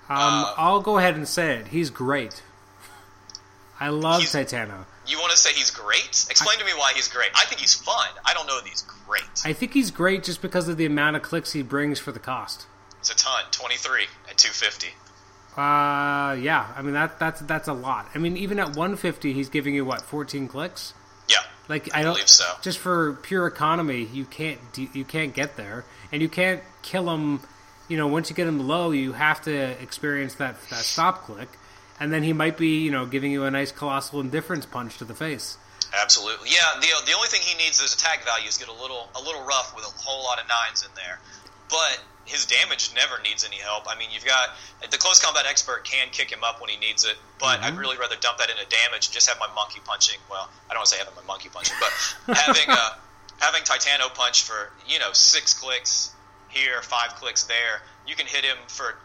[0.09, 1.67] um, Uh, I'll go ahead and say it.
[1.67, 2.41] He's great.
[3.79, 4.85] I love Titano.
[5.07, 6.25] You want to say he's great?
[6.29, 7.31] Explain to me why he's great.
[7.33, 8.07] I think he's fun.
[8.23, 9.23] I don't know that he's great.
[9.43, 12.19] I think he's great just because of the amount of clicks he brings for the
[12.19, 12.67] cost.
[12.99, 13.43] It's a ton.
[13.49, 14.89] 23 at 250.
[15.61, 16.67] Uh, yeah.
[16.75, 18.09] I mean that that's that's a lot.
[18.15, 20.93] I mean even at 150, he's giving you what 14 clicks.
[21.29, 21.37] Yeah,
[21.69, 22.45] Like I don't believe so.
[22.61, 27.41] just for pure economy, you can't you can't get there, and you can't kill him.
[27.87, 31.49] You know, once you get him low, you have to experience that that stop click,
[31.99, 35.05] and then he might be you know giving you a nice colossal indifference punch to
[35.05, 35.57] the face.
[36.01, 36.49] absolutely.
[36.49, 39.43] Yeah, the the only thing he needs is attack values get a little a little
[39.45, 41.19] rough with a whole lot of nines in there,
[41.69, 43.85] but his damage never needs any help.
[43.89, 44.49] I mean, you've got
[44.89, 47.97] the close combat expert can kick him up when he needs it, but I'd really
[47.97, 49.07] rather dump that into damage.
[49.07, 50.19] and Just have my monkey punching.
[50.29, 52.93] Well, I don't want to say having my monkey punching, but having uh,
[53.39, 56.11] having Titano punch for you know six clicks
[56.49, 57.81] here, five clicks there.
[58.07, 58.95] You can hit him for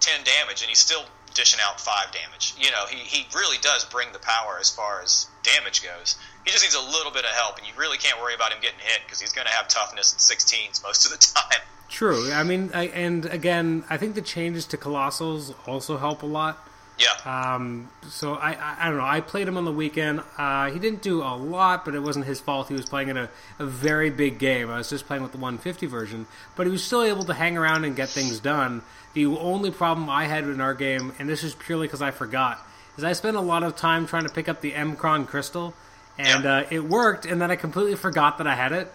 [0.00, 1.04] ten damage, and he's still
[1.34, 2.54] dishing out five damage.
[2.58, 6.16] You know, he, he really does bring the power as far as damage goes.
[6.44, 8.58] He just needs a little bit of help, and you really can't worry about him
[8.60, 11.62] getting hit because he's going to have toughness and 16s most of the time.
[11.90, 12.32] True.
[12.32, 16.66] I mean, I, and again, I think the changes to colossals also help a lot.
[16.98, 19.04] Yeah, Um, so I, I, I don't know.
[19.06, 20.22] I played him on the weekend.
[20.36, 22.68] Uh, he didn't do a lot, but it wasn't his fault.
[22.68, 24.68] He was playing in a, a very big game.
[24.68, 26.26] I was just playing with the 150 version,
[26.56, 28.82] but he was still able to hang around and get things done.
[29.14, 32.58] The only problem I had in our game, and this is purely because I forgot,
[32.98, 35.72] is I spent a lot of time trying to pick up the Mcron crystal,
[36.18, 36.56] and Yeah.
[36.58, 38.92] uh, it worked, and then I completely forgot that I had it.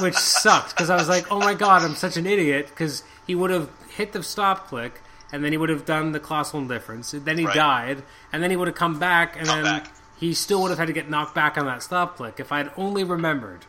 [0.00, 3.34] Which sucked because I was like, "Oh my god, I'm such an idiot!" Because he
[3.34, 5.00] would have hit the stop click,
[5.32, 7.12] and then he would have done the colossal indifference.
[7.16, 7.54] Then he Right.
[7.54, 9.92] died, and then he would have come back, and Come then back.
[10.18, 12.40] he still would have had to get knocked back on that stop click.
[12.40, 13.66] If I had only remembered.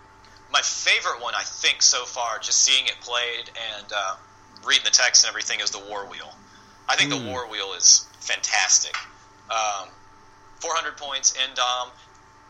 [0.51, 4.15] my favorite one, I think, so far, just seeing it played and uh,
[4.65, 6.33] reading the text and everything, is the War Wheel.
[6.87, 8.95] I think the War Wheel is fantastic.
[9.51, 9.89] Um,
[10.59, 11.89] 400 points in Dom.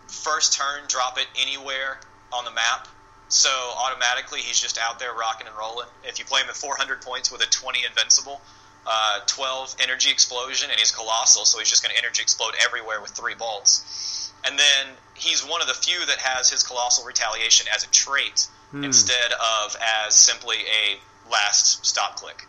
[0.08, 2.00] First turn, drop it anywhere
[2.32, 2.88] on the map.
[3.30, 5.88] So automatically, he's just out there rocking and rolling.
[6.04, 8.42] If you play him at 400 points with a 20 invincible,
[8.88, 13.02] uh, 12 energy explosion, and he's colossal, so he's just going to energy explode everywhere
[13.02, 14.32] with three bolts.
[14.46, 18.48] And then he's one of the few that has his colossal retaliation as a trait
[18.84, 21.00] instead of as simply a
[21.32, 22.46] last stop click.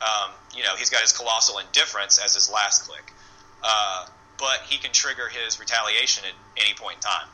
[0.00, 3.12] Um, you know, he's got his colossal indifference as his last click,
[3.62, 4.06] uh,
[4.38, 7.28] but he can trigger his retaliation at any point in time.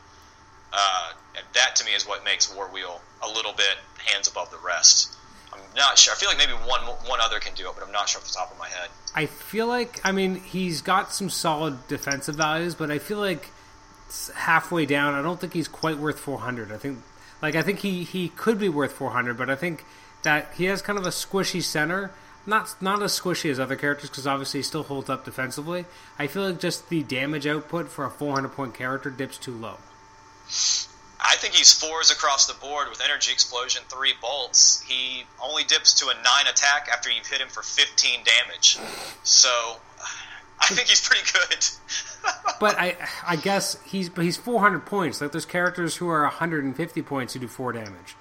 [0.71, 4.51] Uh, and that to me is what makes War Wheel a little bit hands above
[4.51, 5.15] the rest.
[5.51, 6.13] I'm not sure.
[6.13, 8.27] I feel like maybe one one other can do it, but I'm not sure off
[8.27, 8.89] the top of my head.
[9.15, 13.49] I feel like, I mean, he's got some solid defensive values, but I feel like
[14.35, 16.71] halfway down, I don't think he's quite worth 400.
[16.71, 16.99] I think
[17.41, 19.85] Like I think he he could be worth 400, but I think
[20.23, 22.11] that he has kind of a squishy center.
[22.45, 25.85] Not not as squishy as other characters because obviously he still holds up defensively.
[26.17, 29.77] I feel like just the damage output for a 400 point character dips too low.
[31.21, 34.81] I think he's fours across the board with energy explosion, three bolts.
[34.87, 38.77] He only dips to a nine attack after you've hit him for 15 damage.
[39.23, 39.49] So
[40.61, 41.65] I think he's pretty good.
[42.59, 42.95] but I
[43.27, 45.19] I guess he's but he's 400 points.
[45.19, 48.15] Like there's characters who are 150 points who do four damage.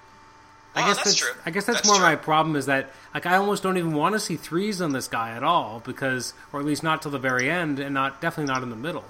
[0.75, 1.43] I Well, guess that's that's, true.
[1.47, 2.05] I guess that's, That's more true.
[2.05, 5.07] my problem is that like I almost don't even want to see threes on this
[5.09, 8.53] guy at all because or at least not till the very end and not definitely
[8.53, 9.05] not in the middle.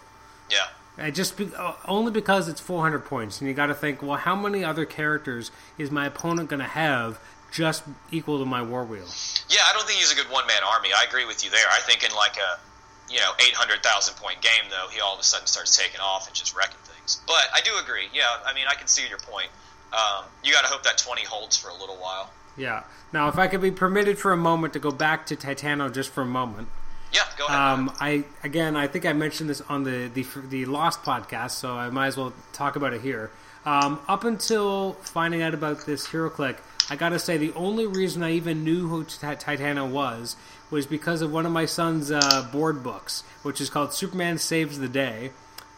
[0.51, 0.69] yeah.
[0.99, 4.17] I just be, uh, only because it's 400 points, and you got to think, well,
[4.17, 7.21] how many other characters is my opponent going to have
[7.53, 9.07] just equal to my war wheel?
[9.49, 10.91] Yeah, I don't think he's a good one man army.
[10.97, 11.67] I agree with you there.
[11.71, 12.59] I think in like a
[13.13, 16.01] you know eight hundred thousand point game though, he all of a sudden starts taking
[16.01, 17.21] off and just wrecking things.
[17.27, 18.09] But I do agree.
[18.13, 19.49] Yeah, I mean I can see your point.
[19.93, 22.31] Um, you got to hope that twenty holds for a little while.
[22.57, 22.83] Yeah.
[23.13, 26.11] Now, if I could be permitted for a moment to go back to Titano just
[26.11, 26.69] for a moment,
[27.13, 27.59] Yeah, go ahead.
[27.59, 31.73] um, I again, I think I mentioned this on the the the Lost podcast, so
[31.73, 33.31] I might as well talk about it here.
[33.65, 36.57] Um, up until finding out about this HeroClick,
[36.91, 40.37] I got to say the only reason I even knew who T- Titano was
[40.71, 44.79] was because of one of my son's uh, board books, which is called Superman Saves
[44.79, 45.31] the Day,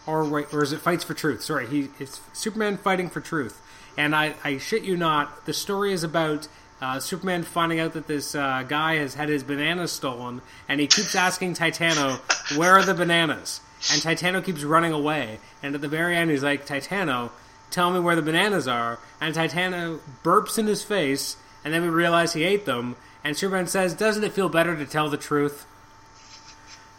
[0.06, 1.42] or or is it Fights for Truth?
[1.42, 3.60] Sorry, he it's Superman fighting for truth.
[3.96, 6.48] And I, I shit you not, the story is about
[6.80, 10.86] uh, Superman finding out that this uh, guy has had his bananas stolen, and he
[10.86, 12.18] keeps asking Titano,
[12.56, 13.60] "Where are the bananas?"
[13.92, 15.40] And Titano keeps running away.
[15.62, 17.30] And at the very end, he's like, "Titano,
[17.70, 21.88] tell me where the bananas are." And Titano burps in his face, and then we
[21.88, 22.96] realize he ate them.
[23.22, 25.66] And Superman says, "Doesn't it feel better to tell the truth?"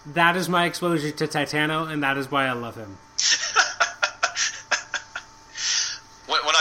[0.05, 2.97] That is my exposure to Titano, and that is why I love him.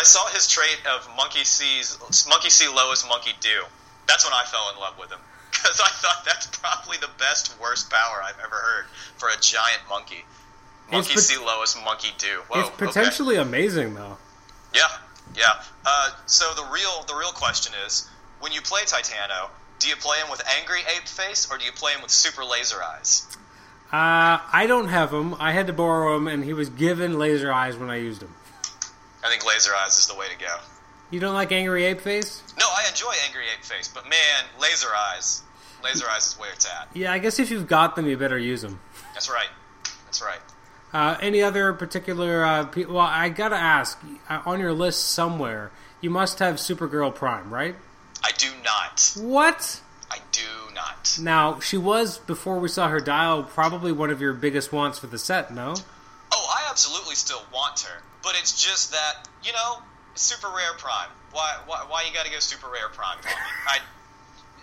[0.01, 3.65] I saw his trait of monkey sees monkey see lowest monkey do,
[4.09, 5.19] that's when I fell in love with him
[5.51, 8.87] because I thought that's probably the best worst power I've ever heard
[9.19, 10.25] for a giant monkey.
[10.91, 12.41] Monkey pot- see lowest monkey do.
[12.49, 12.87] Whoa, it's okay.
[12.87, 14.17] potentially amazing, though.
[14.75, 14.89] Yeah,
[15.37, 15.63] yeah.
[15.85, 18.09] Uh, so the real the real question is,
[18.41, 21.73] when you play Titano, do you play him with angry ape face or do you
[21.73, 23.27] play him with super laser eyes?
[23.93, 25.35] Uh, I don't have him.
[25.35, 28.35] I had to borrow him, and he was given laser eyes when I used him.
[29.25, 30.57] I think laser eyes is the way to go.
[31.11, 32.43] You don't like Angry Ape Face?
[32.59, 35.43] No, I enjoy angry ape face, but man, laser eyes,
[35.83, 36.89] laser eyes is where it's at.
[36.95, 38.81] Yeah, I guess if you've got them, you better use them.
[39.15, 39.49] That's right.
[40.05, 40.41] That's right.
[40.93, 42.45] Uh, any other particular?
[42.45, 43.99] Uh, pe- well, I gotta ask.
[44.29, 47.77] Uh, on your list somewhere, you must have Supergirl Prime, right?
[48.23, 49.15] I do not.
[49.17, 49.81] What?
[50.11, 51.19] I do not.
[51.21, 55.07] Now she was before we saw her dial, probably one of your biggest wants for
[55.07, 55.55] the set.
[55.55, 55.75] No?
[56.33, 59.83] Oh, I absolutely still want her, but it's just that you know,
[60.15, 61.09] super rare prime.
[61.33, 61.57] Why?
[61.67, 63.19] Why, why you got to go super rare prime?
[63.67, 63.79] I.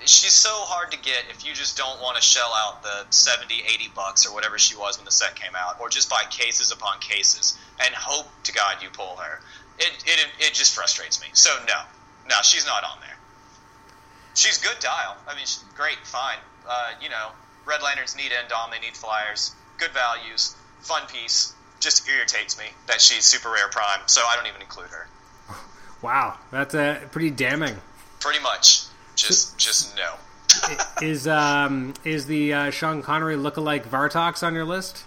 [0.06, 3.63] She's so hard to get if you just don't want to shell out the 70,
[3.65, 6.72] 80 bucks or whatever she was when the set came out, or just buy cases
[6.72, 9.39] upon cases and hope to God you pull her.
[9.80, 11.30] It it it just frustrates me.
[11.34, 11.82] So no,
[12.30, 13.17] no, she's not on there.
[14.36, 15.17] She's good dial.
[15.28, 16.38] I mean, great, fine.
[16.70, 17.30] Uh, you know,
[17.65, 21.54] Red Lanterns need end dom, they need flyers, good values, fun piece.
[21.79, 25.07] Just irritates me that she's super rare prime, so I don't even include her.
[26.01, 27.75] Wow, that's uh, pretty damning.
[28.19, 28.83] Pretty much,
[29.15, 30.13] just just no.
[31.01, 35.03] is um is the uh, Sean Connery lookalike Vartox on your list?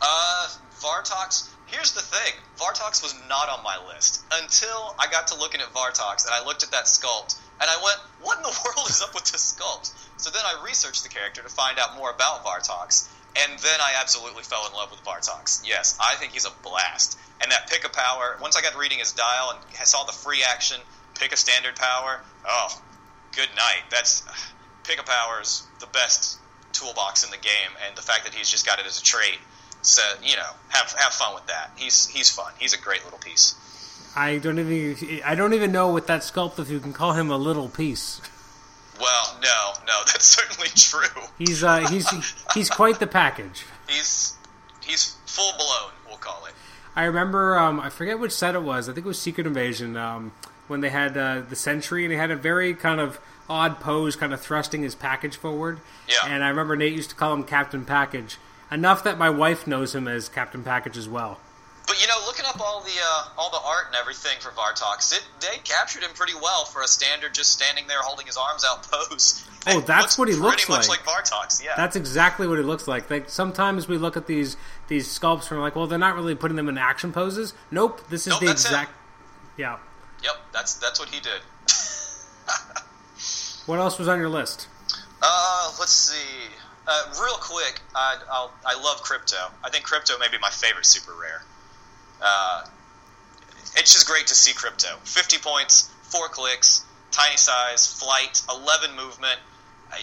[0.00, 0.48] Uh,
[0.80, 1.48] Vartox.
[1.66, 5.72] Here's the thing: Vartox was not on my list until I got to looking at
[5.72, 9.02] Vartox, and I looked at that sculpt, and I went, "What in the world is
[9.02, 12.44] up with this sculpt?" So then I researched the character to find out more about
[12.44, 15.66] Vartox, and then I absolutely fell in love with Vartox.
[15.66, 18.36] Yes, I think he's a blast, and that pick a power.
[18.40, 20.80] Once I got reading his dial and saw the free action,
[21.14, 22.20] pick a standard power.
[22.46, 22.68] Oh,
[23.36, 23.82] good night.
[23.90, 24.22] That's
[24.84, 26.38] pick a power is the best
[26.72, 29.38] toolbox in the game, and the fact that he's just got it as a trait.
[29.82, 31.72] So you know, have have fun with that.
[31.76, 32.52] He's he's fun.
[32.58, 33.54] He's a great little piece.
[34.16, 37.30] I don't even I don't even know with that sculpt if you can call him
[37.30, 38.20] a little piece.
[39.00, 41.24] Well, no, no, that's certainly true.
[41.38, 42.08] He's uh he's
[42.54, 43.64] he's quite the package.
[43.88, 44.36] He's
[44.82, 45.92] he's full blown.
[46.06, 46.52] We'll call it.
[46.96, 48.88] I remember um, I forget which set it was.
[48.88, 50.32] I think it was Secret Invasion um,
[50.66, 54.16] when they had uh, the Sentry and he had a very kind of odd pose,
[54.16, 55.80] kind of thrusting his package forward.
[56.08, 56.32] Yeah.
[56.32, 58.38] And I remember Nate used to call him Captain Package.
[58.70, 61.40] Enough that my wife knows him as Captain Package as well.
[61.90, 65.12] But you know, looking up all the uh, all the art and everything for Vartox,
[65.12, 68.64] it, they captured him pretty well for a standard, just standing there holding his arms
[68.64, 69.44] out pose.
[69.66, 70.86] Oh, that's what he looks like.
[70.86, 71.00] pretty much like.
[71.24, 71.64] Vartox.
[71.64, 73.28] Yeah, That's exactly what he looks like.
[73.28, 76.56] Sometimes we look at these these sculpts and we're like, well, they're not really putting
[76.56, 77.54] them in action poses.
[77.72, 78.74] Nope, this is Nope, the that's him.
[78.74, 78.92] exact.
[79.56, 79.78] Yeah,
[80.22, 81.40] Yep, that's that's what he did.
[83.66, 84.68] what else was on your list?
[85.20, 86.50] Uh, let's see.
[86.86, 89.50] Uh, real quick, I, I'll, I love Krypto.
[89.64, 91.42] I think Krypto may be my favorite super rare.
[92.20, 92.64] Uh,
[93.76, 94.98] it's just great to see Krypto.
[95.04, 99.38] 50 points, 4 clicks, tiny size, flight, 11 movement.
[99.92, 100.00] I,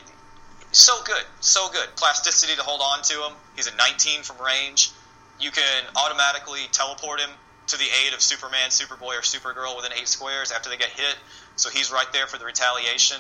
[0.72, 1.88] so good, so good.
[1.96, 3.34] Plasticity to hold on to him.
[3.56, 4.92] He's a 19 from range.
[5.40, 7.30] You can automatically teleport him
[7.68, 11.16] to the aid of Superman, Superboy, or Supergirl within eight squares after they get hit.
[11.56, 13.18] So he's right there for the retaliation.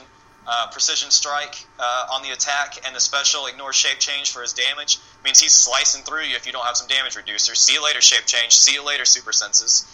[0.49, 4.53] Uh, precision strike uh, on the attack, and the special ignore shape change for his
[4.53, 7.53] damage means he's slicing through you if you don't have some damage reducer.
[7.53, 8.53] See you later, shape change.
[8.53, 9.85] See you later, super senses.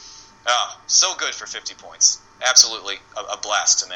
[0.46, 2.22] Oh, so good for 50 points.
[2.48, 3.96] Absolutely a, a blast to me.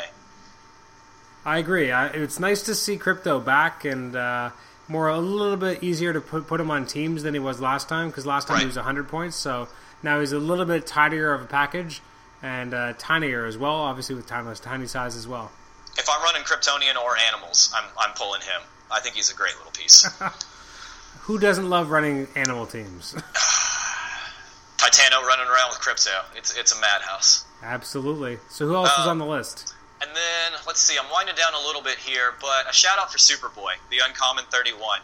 [1.46, 1.92] I agree.
[1.92, 4.50] I, it's nice to see Krypto back and uh,
[4.88, 7.88] more a little bit easier to put put him on teams than he was last
[7.88, 8.62] time because last time right.
[8.62, 9.36] he was 100 points.
[9.36, 9.68] So
[10.02, 12.02] now he's a little bit tidier of a package
[12.42, 15.52] and uh, tinier as well, obviously with timeless tiny size as well.
[15.98, 18.62] If I'm running Kryptonian or animals, I'm, I'm pulling him.
[18.92, 20.08] I think he's a great little piece.
[21.22, 23.14] Who doesn't love running animal teams?
[24.78, 26.24] Titano running around with Krypto.
[26.36, 27.44] It's it's a madhouse.
[27.64, 28.38] Absolutely.
[28.50, 29.74] So who else um, is on the list?
[30.02, 30.98] And then let's see.
[30.98, 34.46] I'm winding down a little bit here, but a shout out for Superboy, the uncommon
[34.50, 35.00] 31.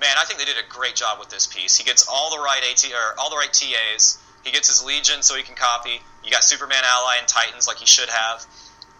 [0.00, 1.76] Man, I think they did a great job with this piece.
[1.76, 4.18] He gets all the right AT or all the right TAs.
[4.44, 6.00] He gets his Legion so he can copy.
[6.24, 8.46] You got Superman Ally and Titans like he should have.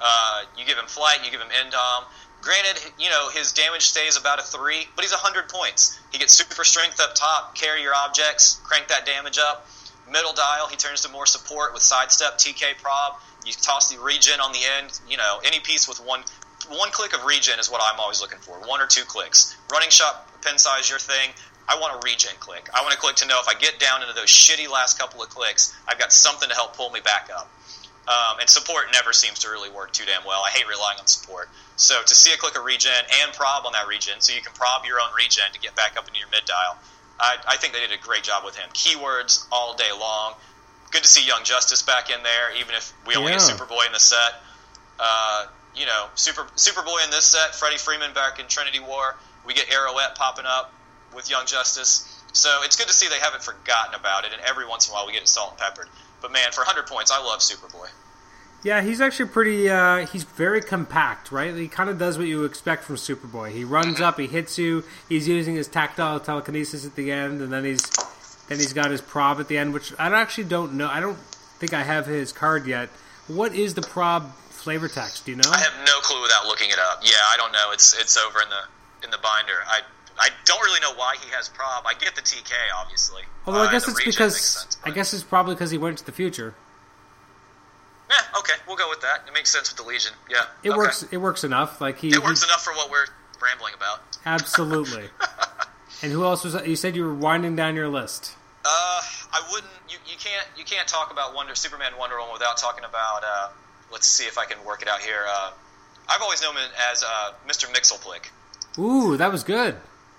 [0.00, 2.04] Uh, you give him flight, you give him Endom.
[2.40, 5.98] Granted, you know his damage stays about a three, but he's 100 points.
[6.12, 9.66] He gets super strength up top, carry your objects, crank that damage up.
[10.10, 13.20] Middle dial, he turns to more support with sidestep, TK prob.
[13.44, 14.98] You toss the regen on the end.
[15.08, 16.22] You know, any piece with one
[16.68, 18.54] one click of regen is what I'm always looking for.
[18.66, 19.56] One or two clicks.
[19.72, 21.30] Running shot, pin size, your thing.
[21.68, 22.68] I want a regen click.
[22.74, 25.22] I want a click to know if I get down into those shitty last couple
[25.22, 27.50] of clicks, I've got something to help pull me back up.
[28.08, 30.40] Um, and support never seems to really work too damn well.
[30.40, 31.50] I hate relying on support.
[31.76, 32.90] So to see a click of regen
[33.22, 35.98] and prob on that regen, so you can prob your own regen to get back
[35.98, 36.78] up into your mid dial,
[37.20, 38.68] I, I think they did a great job with him.
[38.72, 40.34] Keywords all day long.
[40.90, 43.38] Good to see Young Justice back in there, even if we only yeah.
[43.38, 44.40] get Superboy in the set.
[44.98, 49.16] Uh, you know, Super Superboy in this set, Freddy Freeman back in Trinity War.
[49.44, 50.72] We get Arrowette popping up
[51.14, 52.08] with Young Justice.
[52.32, 54.94] So it's good to see they haven't forgotten about it, and every once in a
[54.94, 55.88] while we get it salt and peppered.
[56.20, 57.88] But man, for 100 points, I love Superboy.
[58.64, 59.70] Yeah, he's actually pretty.
[59.70, 61.54] Uh, he's very compact, right?
[61.54, 63.52] He kind of does what you expect from Superboy.
[63.52, 64.04] He runs mm-hmm.
[64.04, 64.82] up, he hits you.
[65.08, 67.82] He's using his tactile telekinesis at the end, and then he's
[68.48, 70.88] then he's got his prob at the end, which I actually don't know.
[70.88, 71.18] I don't
[71.58, 72.88] think I have his card yet.
[73.28, 75.26] What is the prob flavor text?
[75.26, 75.50] Do you know?
[75.52, 77.02] I have no clue without looking it up.
[77.04, 77.70] Yeah, I don't know.
[77.72, 79.62] It's it's over in the in the binder.
[79.68, 79.82] I
[80.18, 81.84] I don't really know why he has prob.
[81.86, 83.22] I get the TK obviously.
[83.46, 86.06] Although I uh, guess it's because sense, I guess it's probably because he went to
[86.06, 86.54] the future.
[88.10, 89.24] Yeah, okay, we'll go with that.
[89.26, 90.12] It makes sense with the Legion.
[90.30, 90.78] Yeah, it okay.
[90.78, 91.04] works.
[91.10, 91.80] It works enough.
[91.80, 93.06] Like he, it works enough for what we're
[93.42, 94.00] rambling about.
[94.24, 95.04] Absolutely.
[96.02, 96.54] and who else was?
[96.66, 98.34] You said you were winding down your list.
[98.64, 99.00] Uh,
[99.32, 99.72] I wouldn't.
[99.88, 100.46] You, you can't.
[100.56, 103.22] You can't talk about Wonder Superman Wonder Woman without talking about.
[103.24, 103.48] Uh,
[103.92, 105.24] let's see if I can work it out here.
[105.28, 105.50] Uh,
[106.08, 107.66] I've always known him as uh, Mr.
[107.66, 108.28] Mxyzptlk.
[108.78, 109.76] Ooh, that was good.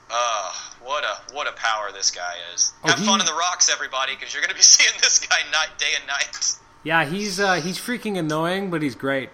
[0.10, 2.74] Uh, what a what a power this guy is.
[2.84, 3.06] Oh, Have he...
[3.06, 5.93] fun in the rocks, everybody, because you're going to be seeing this guy night, day
[5.98, 6.58] and night.
[6.84, 9.30] Yeah, he's uh, he's freaking annoying, but he's great.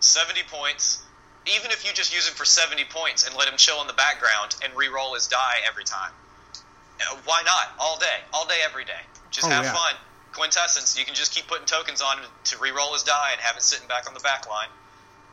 [0.00, 1.02] Seventy points.
[1.56, 3.94] Even if you just use him for seventy points and let him chill in the
[3.94, 6.12] background and re-roll his die every time,
[7.00, 7.74] uh, why not?
[7.80, 9.02] All day, all day, every day.
[9.30, 9.72] Just oh, have yeah.
[9.72, 9.94] fun.
[10.32, 10.98] Quintessence.
[10.98, 13.62] You can just keep putting tokens on him to re-roll his die and have it
[13.62, 14.68] sitting back on the back line.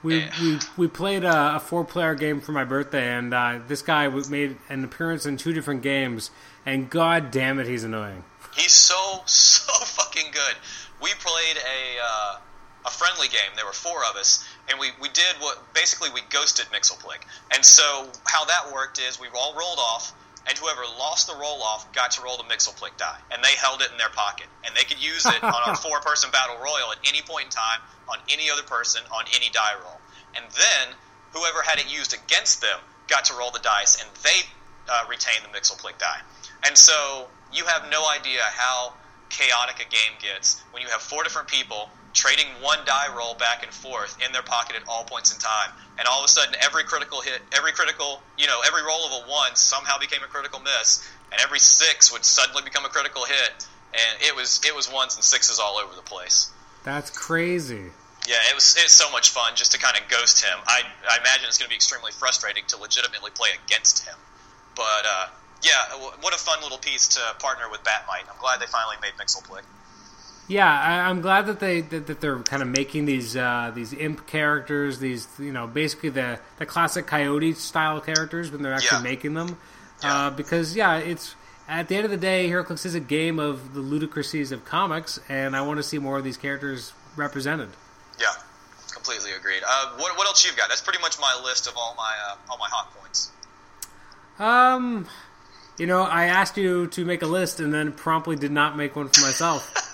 [0.02, 0.32] We, yeah.
[0.42, 4.08] we, we played a, a four player game for my birthday, and uh, this guy
[4.08, 6.32] made an appearance in two different games,
[6.66, 8.24] and god damn it, he's annoying.
[8.56, 10.56] He's so, so fucking good
[11.02, 12.40] we played a uh,
[12.86, 13.52] a friendly game.
[13.56, 17.20] There were four of us, and we, we did what basically we ghosted Mxyzptlk.
[17.54, 20.14] And so how that worked is we all rolled off,
[20.50, 23.82] and whoever lost the roll off got to roll the Mxyzptlk die, and they held
[23.82, 26.92] it in their pocket, and they could use it on a four person battle royal
[26.92, 30.02] at any point in time on any other person on any die roll.
[30.36, 30.96] And then
[31.34, 34.42] whoever had it used against them got to roll the dice, and they
[34.90, 36.22] uh, retained the Mxyzptlk die.
[36.66, 38.94] And so you have no idea how
[39.30, 41.90] chaotic a game gets when you have four different people
[42.20, 45.72] trading one die roll back and forth in their pocket at all points in time,
[45.98, 49.24] and all of a sudden every critical hit, every critical, you know, every roll of
[49.24, 53.24] a one somehow became a critical miss, and every six would suddenly become a critical
[53.24, 56.52] hit, and it was it was ones and sixes all over the place.
[56.84, 57.96] That's crazy.
[58.28, 60.60] Yeah, it was it's so much fun just to kind of ghost him.
[60.68, 64.16] I I imagine it's going to be extremely frustrating to legitimately play against him,
[64.76, 65.28] but uh,
[65.64, 68.28] yeah, what a fun little piece to partner with Bat-Mite.
[68.30, 69.64] I'm glad they finally made Mxyzptlk.
[70.50, 73.94] Yeah, I, I'm glad that they that, that they're kind of making these uh, these
[73.94, 78.98] imp characters, these you know basically the the classic Coyote style characters when they're actually
[78.98, 79.04] Yeah.
[79.04, 79.58] making them,
[80.04, 80.16] Yeah.
[80.26, 81.36] uh, because yeah, it's
[81.68, 85.20] at the end of the day, HeroClix is a game of the ludicrosies of comics,
[85.30, 87.70] and I want to see more of these characters represented.
[88.20, 88.26] Yeah,
[88.92, 89.62] completely agreed.
[89.64, 90.70] Uh, what, what else you've got?
[90.70, 93.30] That's pretty much my list of all my uh, all my hot points.
[94.40, 95.08] Um,
[95.78, 98.96] you know, I asked you to make a list, and then promptly did not make
[98.96, 99.72] one for myself.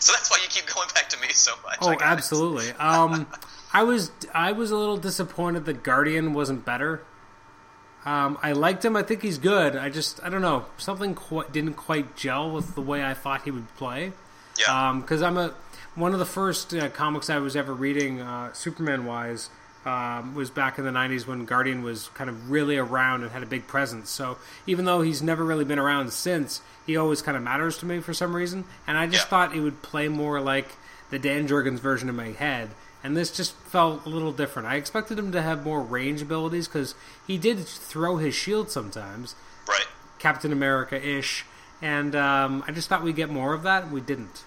[0.00, 1.78] so that's why you keep going back to me so much.
[1.80, 2.70] Oh, absolutely.
[2.72, 3.26] Um,
[3.72, 7.02] I was I was a little disappointed the Guardian wasn't better.
[8.04, 8.94] Um, I liked him.
[8.94, 9.74] I think he's good.
[9.74, 13.42] I just I don't know something qu- didn't quite gel with the way I thought
[13.42, 14.12] he would play.
[14.58, 15.54] Yeah, Because I'm a
[15.96, 19.50] one of the first uh, comics I was ever reading, uh, Superman wise,
[19.86, 23.42] um, was back in the '90s when Guardian was kind of really around and had
[23.42, 24.10] a big presence.
[24.10, 27.86] So even though he's never really been around since, he always kind of matters to
[27.86, 28.64] me for some reason.
[28.86, 29.28] And I just Yeah.
[29.30, 30.72] thought it would play more like
[31.10, 32.70] the Dan Jurgens version in my head.
[33.04, 34.66] And this just felt a little different.
[34.66, 39.36] I expected him to have more range abilities because he did throw his shield sometimes,
[39.68, 39.86] right.
[40.18, 41.44] Captain America ish.
[41.80, 44.42] And um, I just thought we'd get more of that, and we didn't.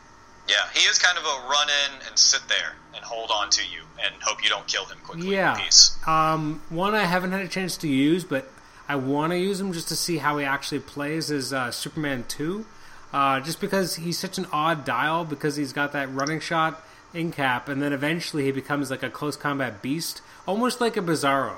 [0.50, 3.82] Yeah, he is kind of a run in sit there and hold on to you
[4.04, 5.36] and hope you don't kill him quickly.
[5.36, 5.58] Yeah.
[5.58, 5.98] In peace.
[6.08, 8.50] Um, one I haven't had a chance to use, but
[8.88, 12.26] I want to use him just to see how he actually plays is uh, Superman
[12.28, 12.66] 2.
[13.12, 17.32] Uh, just because he's such an odd dial, because he's got that running shot in
[17.32, 21.56] cap, and then eventually he becomes like a close combat beast, almost like a Bizarro.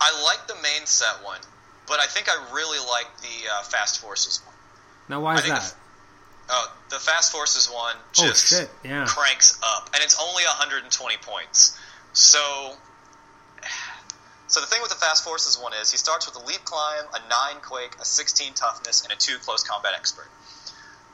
[0.00, 1.40] I like the main set one,
[1.86, 4.54] but I think I really like the uh, Fast Forces one.
[5.08, 5.74] Now, why is that?
[6.46, 9.04] The- Uh, the Fast Forces one just shit, yeah.
[9.06, 11.76] cranks up, and it's only 120 points.
[12.12, 12.76] So,
[14.48, 17.04] so the thing with the Fast Forces one is he starts with a leap climb,
[17.14, 20.28] a nine quake, a 16 toughness, and a two close combat expert.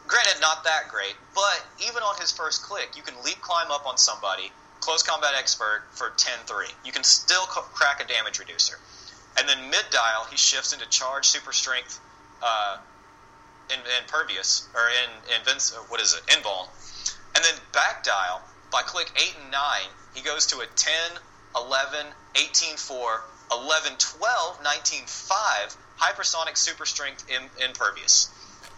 [0.07, 3.87] Granted, not that great, but even on his first click, you can leap climb up
[3.87, 6.67] on somebody, close combat expert for 10-3.
[6.85, 8.79] You can still c- crack a damage reducer.
[9.39, 11.99] And then mid dial, he shifts into charge, super strength,
[12.43, 12.77] uh,
[13.73, 16.69] in, impervious or in invince, what is it, invuln.
[17.35, 20.93] And then back dial by click eight and nine, he goes to a 10,
[21.57, 23.21] 11, 18, 4,
[23.53, 28.31] 11, 12, 19, 5 hypersonic super strength im- impervious.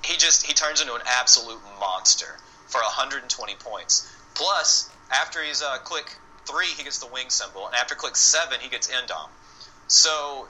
[0.04, 2.38] He just he turns into an absolute monster
[2.68, 4.10] for 120 points.
[4.34, 8.58] Plus, after he's uh, click three, he gets the wing symbol, and after click seven,
[8.60, 9.28] he gets endom.
[9.86, 10.48] So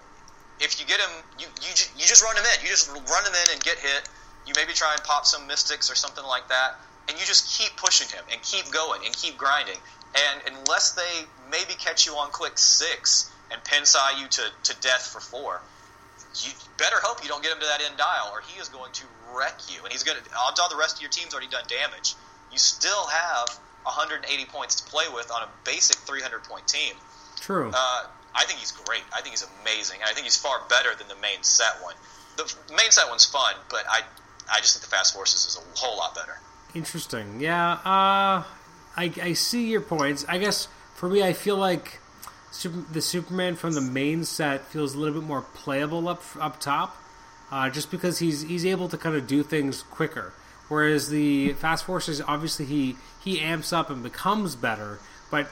[0.58, 2.62] if you get him, you you, you just run him in.
[2.62, 4.08] You just run him in and get hit.
[4.46, 6.76] You maybe try and pop some mystics or something like that,
[7.08, 9.78] and you just keep pushing him and keep going and keep grinding.
[10.14, 15.06] And unless they maybe catch you on click six and pinsai you to, to death
[15.06, 15.60] for four,
[16.42, 18.92] you better hope you don't get him to that end dial, or he is going
[18.92, 19.82] to wreck you.
[19.82, 20.24] And he's going to.
[20.36, 22.14] Odds are the rest of your team's already done damage.
[22.52, 23.48] You still have
[23.84, 26.94] 180 points to play with on a basic 300 point team.
[27.40, 27.70] True.
[27.74, 29.02] Uh, I think he's great.
[29.14, 30.00] I think he's amazing.
[30.00, 31.94] And I think he's far better than the main set one.
[32.36, 34.02] The main set one's fun, but I
[34.50, 36.38] I just think the Fast Forces is a whole lot better.
[36.74, 37.40] Interesting.
[37.40, 37.72] Yeah.
[37.72, 38.44] Uh,
[38.96, 40.24] I, I see your points.
[40.28, 42.00] I guess for me, I feel like
[42.50, 46.60] Super, the Superman from the main set feels a little bit more playable up up
[46.60, 46.96] top,
[47.50, 50.32] uh, just because he's he's able to kind of do things quicker.
[50.68, 55.48] Whereas the Fast Forces, obviously, he he amps up and becomes better, but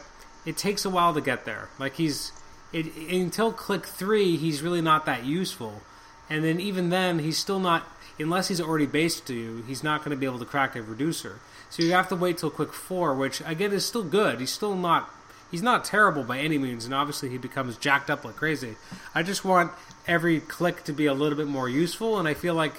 [0.47, 1.68] it takes a while to get there.
[1.78, 2.32] Like he's
[2.72, 5.82] it, until click three, he's really not that useful,
[6.30, 7.86] and then even then, he's still not
[8.18, 9.64] unless he's already based to you.
[9.66, 11.40] He's not going to be able to crack a reducer.
[11.70, 14.40] So you have to wait till quick four, which again is still good.
[14.40, 15.10] He's still not
[15.50, 18.76] he's not terrible by any means, and obviously he becomes jacked up like crazy.
[19.14, 19.72] I just want
[20.06, 22.74] every click to be a little bit more useful, and I feel like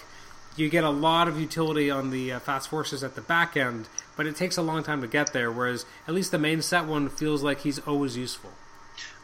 [0.55, 3.87] you get a lot of utility on the uh, fast forces at the back end,
[4.15, 5.51] but it takes a long time to get there.
[5.51, 8.51] Whereas at least the main set one feels like he's always useful.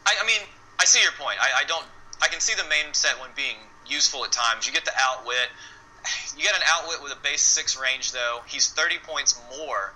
[0.06, 0.40] I, I mean,
[0.78, 1.38] I see your point.
[1.40, 1.86] I, I don't.
[2.22, 3.56] I can see the main set one being
[3.86, 4.66] useful at times.
[4.66, 5.48] You get the outwit.
[6.36, 8.40] You get an outwit with a base six range, though.
[8.46, 9.92] He's thirty points more,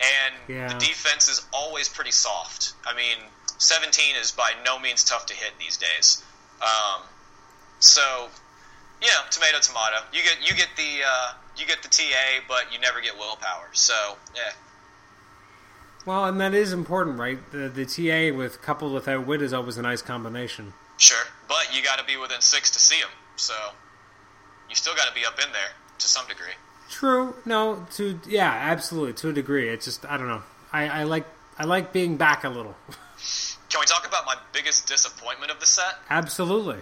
[0.00, 0.68] and Yeah.
[0.68, 2.74] the defense is always pretty soft.
[2.86, 3.16] I mean,
[3.58, 6.22] seventeen is by no means tough to hit these days.
[6.62, 7.02] Um,
[7.80, 8.28] so,
[9.02, 9.96] you know, tomato tomato.
[10.12, 13.68] You get you get the uh, you get the TA, but you never get willpower.
[13.72, 14.52] So, yeah.
[16.06, 17.38] Well, and that is important, right?
[17.52, 20.72] The, the TA with coupled with outwit is always a nice combination.
[20.96, 23.10] Sure, but you got to be within six to see him.
[23.36, 23.54] So
[24.68, 26.52] you still got to be up in there to some degree.
[26.90, 27.34] True.
[27.44, 27.86] No.
[27.96, 29.14] To yeah, absolutely.
[29.14, 30.42] To a degree, it's just I don't know.
[30.72, 31.26] I, I like
[31.58, 32.76] I like being back a little.
[33.68, 35.94] Can we talk about my biggest disappointment of the set?
[36.08, 36.78] absolutely.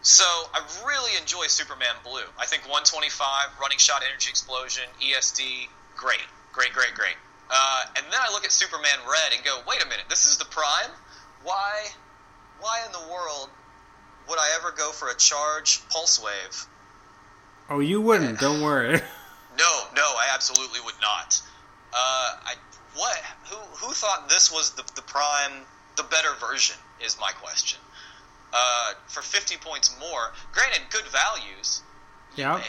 [0.00, 2.22] So I really enjoy Superman Blue.
[2.38, 5.66] I think 125, running shot, energy explosion, ESD,
[5.96, 6.22] great,
[6.58, 7.14] Great, great, great.
[7.50, 10.38] Uh, and then I look at Superman Red and go, wait a minute, this is
[10.38, 10.90] the Prime?
[11.44, 11.86] Why,
[12.58, 13.48] why in the world
[14.28, 16.66] would I ever go for a charge pulse wave?
[17.70, 18.38] Oh, you wouldn't.
[18.40, 19.00] Don't worry.
[19.58, 21.42] No, no, I absolutely would not.
[21.92, 21.96] Uh,
[22.44, 22.54] I
[22.94, 23.16] what?
[23.50, 25.50] Who who thought this was the the prime,
[25.96, 26.76] the better version?
[27.04, 27.80] Is my question.
[28.52, 31.82] Uh, for fifty points more, granted, good values.
[32.36, 32.62] Yeah.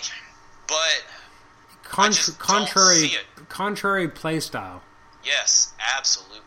[0.67, 1.03] But
[1.83, 3.11] Con- contrary,
[3.49, 4.81] contrary play style.
[5.23, 6.41] yes, absolutely,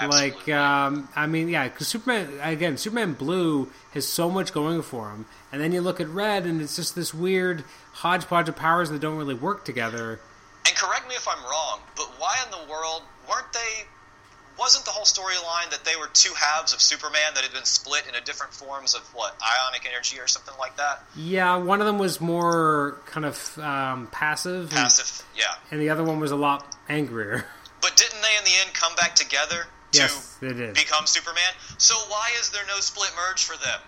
[0.00, 0.30] absolutely.
[0.30, 5.10] Like, um, I mean, yeah, because Superman again, Superman Blue has so much going for
[5.10, 7.64] him, and then you look at Red, and it's just this weird
[8.02, 10.18] hodgepodge of powers that don't really work together.
[10.66, 13.84] and correct me if I'm wrong, but why in the world weren't they?
[14.58, 18.04] Wasn't the whole storyline that they were two halves of Superman that had been split
[18.06, 21.02] into different forms of what ionic energy or something like that?
[21.16, 25.54] Yeah, one of them was more kind of um, passive, and, Passive, yeah.
[25.70, 27.46] and the other one was a lot angrier.
[27.80, 30.74] But didn't they in the end come back together to yes, they did.
[30.74, 31.50] become Superman?
[31.78, 33.80] So why is there no split merge for them?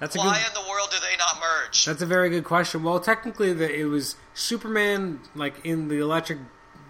[0.00, 0.48] That's a Why good.
[0.48, 1.84] in the world do they not merge?
[1.84, 2.82] That's a very good question.
[2.82, 6.38] Well, technically, the, it was Superman, like in the electric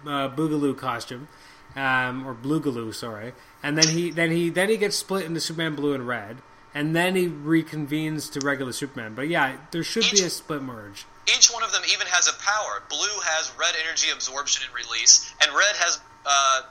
[0.05, 1.27] uh, boogaloo costume,
[1.75, 5.75] um, or bluegaloo, sorry, and then he then he then he gets split into Superman
[5.75, 6.37] Blue and Red,
[6.73, 9.13] and then he reconvenes to regular Superman.
[9.13, 11.05] But yeah, there should be a split merge.
[11.27, 12.81] Each one of them even has a power.
[12.89, 15.99] Blue has red energy absorption and release, and red has.
[16.25, 16.61] Uh,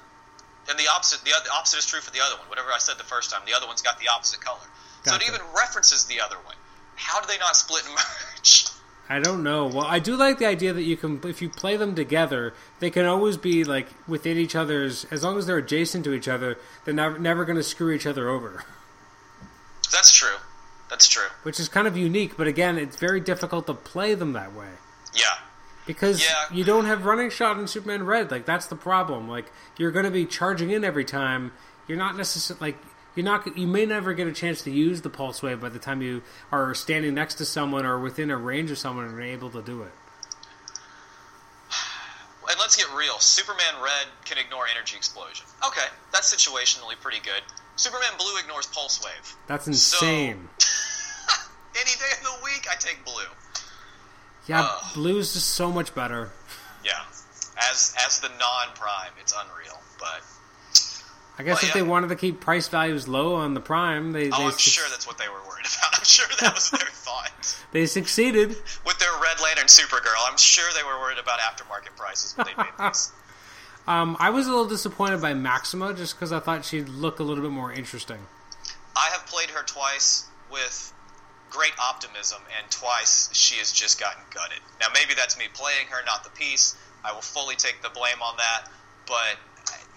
[0.68, 2.49] and the opposite, the, the opposite is true for the other one.
[2.49, 4.61] Whatever I said the first time, the other one's got the opposite color.
[5.05, 6.57] So it even references the other one.
[6.96, 7.94] How do they not split and
[8.36, 8.66] merge?
[9.09, 9.66] I don't know.
[9.66, 12.90] Well, I do like the idea that you can, if you play them together, they
[12.90, 15.05] can always be like within each other's.
[15.11, 18.07] As long as they're adjacent to each other, they're never, never going to screw each
[18.07, 18.64] other over.
[19.90, 20.36] That's true.
[20.88, 21.26] That's true.
[21.42, 24.68] Which is kind of unique, but again, it's very difficult to play them that way.
[25.14, 25.24] Yeah.
[25.86, 26.34] Because Yeah.
[26.53, 28.30] you don't have running shot in Superman Red.
[28.30, 29.28] Like that's the problem.
[29.28, 31.53] Like you're going to be charging in every time.
[31.88, 32.78] You're not necessarily like
[33.14, 33.56] you're not.
[33.56, 36.22] You may never get a chance to use the pulse wave by the time you
[36.52, 39.62] are standing next to someone or within a range of someone and are able to
[39.62, 39.92] do it.
[42.48, 43.18] And let's get real.
[43.20, 45.46] Superman Red can ignore energy explosion.
[45.64, 47.42] Okay, that's situationally pretty good.
[47.76, 49.36] Superman Blue ignores pulse wave.
[49.46, 50.48] That's insane.
[51.76, 53.22] Any day of the week, I take Blue.
[54.48, 54.94] yeah, Ugh.
[54.94, 56.30] blue's just so much better.
[56.84, 57.02] Yeah.
[57.70, 59.78] As as the non-prime, it's unreal.
[59.98, 60.22] But
[61.41, 61.82] I guess Well, if yeah.
[61.82, 64.59] they wanted to keep price values low on the Prime, they oh, they, I'm suc-
[64.61, 65.99] sure that's what they were worried about.
[65.99, 68.51] I'm sure that was their thought they succeeded.
[68.84, 70.20] with their Red Lantern Supergirl.
[70.28, 73.11] I'm sure they were worried about aftermarket prices when they made these.
[73.86, 77.22] Um, I was a little disappointed by Maxima just because I thought she'd look a
[77.22, 78.18] little bit more interesting.
[78.95, 80.93] I have played her twice with
[81.49, 84.61] great optimism, and twice she has just gotten gutted.
[84.80, 86.76] Now, maybe that's me playing her, not the piece.
[87.05, 88.68] I will fully take the blame on that.
[89.07, 89.38] But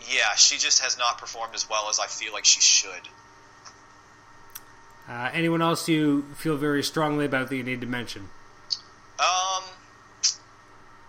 [0.09, 3.07] yeah, she just has not performed as well as I feel like she should.
[5.07, 8.29] Uh, anyone else you feel very strongly about that you need to mention?
[9.19, 9.63] Um,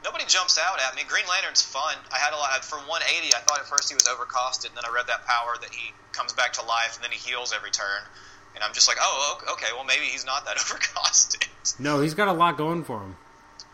[0.03, 1.03] nobody jumps out at me.
[1.07, 1.95] Green Lantern's fun.
[2.13, 3.35] I had a lot for 180.
[3.35, 5.93] I thought at first he was overcosted, and then I read that power that he
[6.13, 8.03] comes back to life, and then he heals every turn.
[8.55, 11.47] And I'm just like, oh, okay, well maybe he's not that overcosted.
[11.79, 13.17] No, he's got a lot going for him.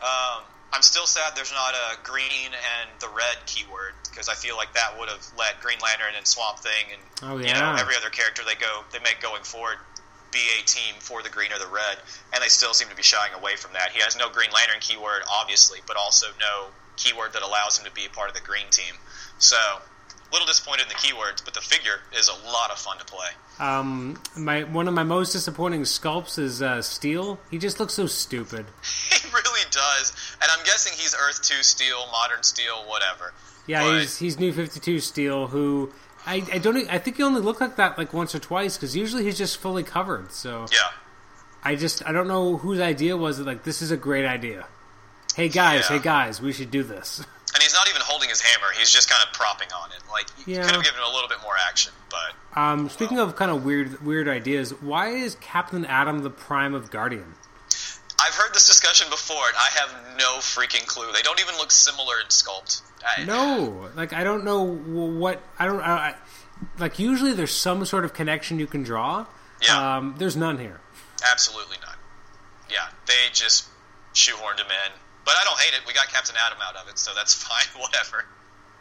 [0.01, 0.43] Um,
[0.73, 4.73] I'm still sad there's not a green and the red keyword because I feel like
[4.73, 7.01] that would have let Green Lantern and Swamp Thing and
[7.31, 9.77] Oh, you know every other character they go they make going forward
[10.31, 11.99] be a team for the green or the red,
[12.33, 13.91] and they still seem to be shying away from that.
[13.91, 17.91] He has no Green Lantern keyword, obviously, but also no keyword that allows him to
[17.91, 18.95] be a part of the green team.
[19.37, 19.57] So,
[20.31, 23.27] little disappointed in the keywords, but the figure is a lot of fun to play.
[23.59, 27.39] Um, my one of my most disappointing sculpts is uh, Steel.
[27.51, 28.65] He just looks so stupid.
[29.21, 33.33] He really does, and I'm guessing he's Earth Two Steel, Modern Steel, whatever.
[33.67, 35.47] Yeah, But- he's he's New Fifty Two Steel.
[35.47, 35.91] Who
[36.25, 38.95] I, I don't I think he only looked like that like once or twice because
[38.95, 40.31] usually he's just fully covered.
[40.31, 40.79] So Yeah.
[41.63, 43.45] I just I don't know whose idea was it.
[43.45, 44.65] Like this is a great idea.
[45.35, 45.97] Hey guys, Yeah.
[45.97, 47.23] hey guys, we should do this.
[47.53, 49.99] And he's not even holding his hammer; he's just kind of propping on it.
[50.09, 50.63] Like you Yeah.
[50.63, 53.63] could have given him a little bit more action, but Um, speaking of kind of
[53.63, 57.35] weird weird ideas, why is Captain Atom the prime of Guardian?
[58.23, 61.11] I've heard this discussion before, and I have no freaking clue.
[61.11, 62.81] They don't even look similar in sculpt.
[63.05, 65.81] I, No, like I don't know what I don't.
[65.81, 66.15] I, I-
[66.77, 69.25] like usually there's some sort of connection you can draw.
[69.61, 69.97] Yeah.
[69.97, 70.79] Um, there's none here.
[71.31, 71.95] absolutely not.
[72.69, 73.65] Yeah, they just
[74.13, 74.91] shoehorned him in.
[75.31, 75.87] But I don't hate it.
[75.87, 77.81] We got Captain Atom out of it, so that's fine.
[77.81, 78.25] Whatever.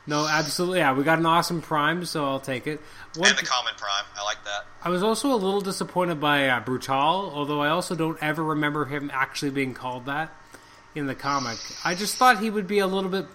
[0.08, 0.78] No, absolutely.
[0.80, 2.80] Yeah, we got an awesome prime, so I'll take it.
[3.14, 4.64] One, And the Common Prime, I like that.
[4.82, 6.96] I was also a little disappointed by uh, Brutal,
[7.32, 10.32] although I also don't ever remember him actually being called that
[10.96, 11.58] in the comic.
[11.84, 13.26] I just thought he would be a little bit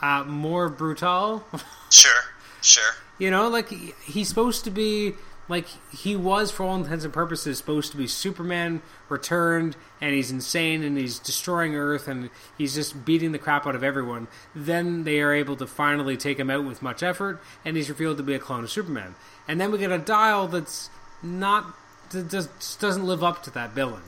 [0.00, 1.44] uh, more brutal.
[1.90, 2.22] Sure,
[2.62, 2.94] sure.
[3.18, 5.12] you know, like he, he's supposed to be
[5.52, 8.80] like he was for all intents and purposes supposed to be Superman
[9.10, 13.74] returned, and he's insane and he's destroying Earth and he's just beating the crap out
[13.74, 14.28] of everyone.
[14.54, 18.16] Then they are able to finally take him out with much effort, and he's revealed
[18.16, 19.14] to be a clone of Superman.
[19.46, 20.88] And then we get a dial that's
[21.22, 21.76] not
[22.10, 24.02] that just doesn't live up to that billing.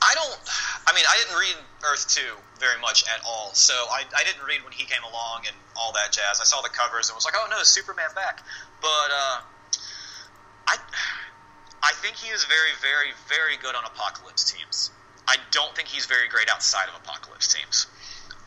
[0.00, 0.38] I don't.
[0.86, 1.56] I mean, I didn't read
[1.90, 5.42] Earth Two very much at all, so I, I didn't read when he came along
[5.46, 6.40] and all that jazz.
[6.40, 8.42] I saw the covers and was like, oh no, Superman back.
[8.80, 9.40] But uh,
[10.66, 10.76] I
[11.82, 14.90] I think he is very, very, very good on Apokolips teams.
[15.28, 17.86] I don't think he's very great outside of Apokolips teams.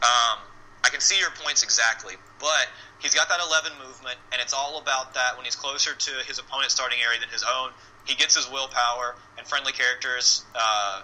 [0.01, 0.39] Um,
[0.83, 2.67] I can see your points exactly, but
[2.99, 6.39] he's got that 11 movement, and it's all about that when he's closer to his
[6.39, 7.71] opponent's starting area than his own.
[8.05, 11.01] He gets his willpower, and friendly characters uh,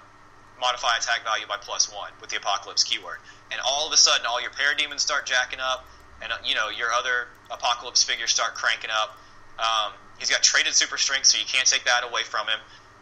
[0.60, 3.20] modify attack value by plus one with the Apokolips keyword.
[3.52, 5.86] And all of a sudden, all your parademons start jacking up,
[6.22, 9.18] and uh, you know your other Apokolips figures start cranking up.
[9.60, 12.60] Um, he's got traded super strength, so you can't take that away from him.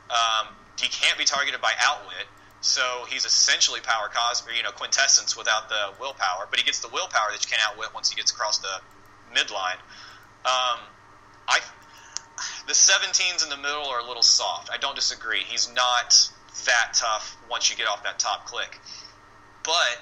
[0.09, 2.28] Um, he can't be targeted by outwit,
[2.61, 6.47] so he's essentially power cos, or, you know, quintessence without the willpower.
[6.49, 8.82] But he gets the willpower that you can't outwit once he gets across the
[9.36, 9.80] midline.
[10.45, 10.80] Um,
[11.47, 11.59] I
[12.68, 14.70] the 17s in the middle are a little soft.
[14.72, 15.41] I don't disagree.
[15.41, 16.30] He's not
[16.66, 18.80] that tough once you get off that top click.
[19.64, 20.01] But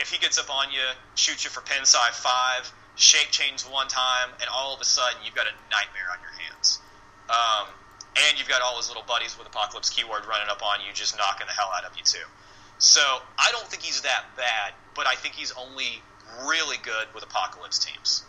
[0.00, 0.80] if he gets up on you,
[1.14, 5.18] shoots you for pin side five, shape change one time, and all of a sudden
[5.24, 6.80] you've got a nightmare on your hands.
[7.28, 7.68] Um,
[8.28, 11.16] and you've got all his little buddies with Apokolips keyword running up on you, just
[11.18, 12.26] knocking the hell out of you too.
[12.78, 13.00] So
[13.38, 16.02] I don't think he's that bad, but I think he's only
[16.46, 18.24] really good with Apokolips teams.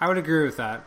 [0.00, 0.84] I would agree with that.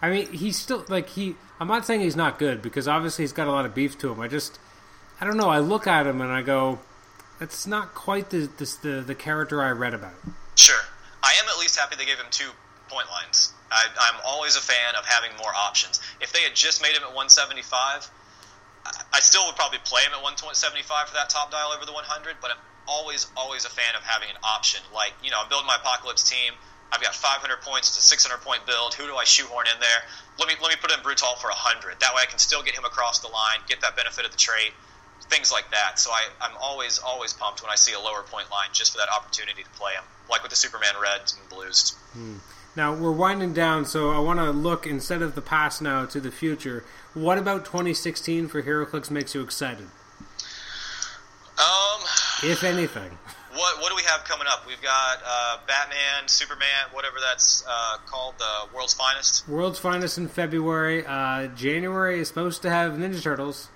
[0.00, 1.36] I mean, he's still like he.
[1.60, 4.12] I'm not saying he's not good because obviously he's got a lot of beef to
[4.12, 4.20] him.
[4.20, 4.58] I just,
[5.20, 5.48] I don't know.
[5.48, 6.80] I look at him and I go,
[7.38, 10.14] that's not quite the the the, the character I read about.
[10.56, 10.80] Sure,
[11.22, 12.50] I am at least happy they gave him two
[12.88, 13.52] point lines.
[13.70, 16.00] I, I'm always a fan of having more options.
[16.20, 18.10] If they had just made him at 175,
[18.84, 22.36] I still would probably play him at 175 for that top dial over the 100.
[22.42, 24.82] But I'm always always a fan of having an option.
[24.92, 26.52] Like you know, I'm building my Apokolips team.
[26.92, 27.88] I've got 500 points.
[27.88, 28.92] It's a 600 point build.
[28.94, 30.00] Who do I shoehorn in there?
[30.38, 32.00] Let me let me put in Brutal for 100.
[32.00, 34.36] That way I can still get him across the line, get that benefit of the
[34.36, 34.74] trait,
[35.30, 35.98] things like that.
[35.98, 38.98] So I, I'm always always pumped when I see a lower point line just for
[38.98, 41.94] that opportunity to play them, like with the Superman Reds and Blues.
[42.76, 46.20] Now we're winding down, so I want to look instead of the past now to
[46.20, 46.84] the future.
[47.14, 49.88] What about 2016 for HeroClix makes you excited,
[51.58, 52.00] Um,
[52.42, 53.18] if anything?
[53.52, 54.66] what what do we have coming up?
[54.66, 59.46] We've got uh, Batman, Superman, whatever that's uh, called, the World's Finest.
[59.48, 61.04] World's Finest in February.
[61.06, 63.68] Uh, January is supposed to have Ninja Turtles.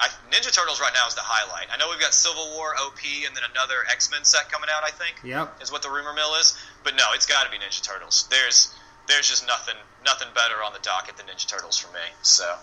[0.00, 1.68] I, Ninja Turtles right now is the highlight.
[1.72, 4.82] I know we've got Civil War, OP, and then another X Men set coming out.
[4.84, 5.16] I think.
[5.24, 5.62] Yep.
[5.62, 6.56] Is what the rumor mill is.
[6.84, 8.26] But no, it's got to be Ninja Turtles.
[8.30, 8.74] There's
[9.08, 12.00] there's just nothing nothing better on the docket than Ninja Turtles for me.
[12.22, 12.56] So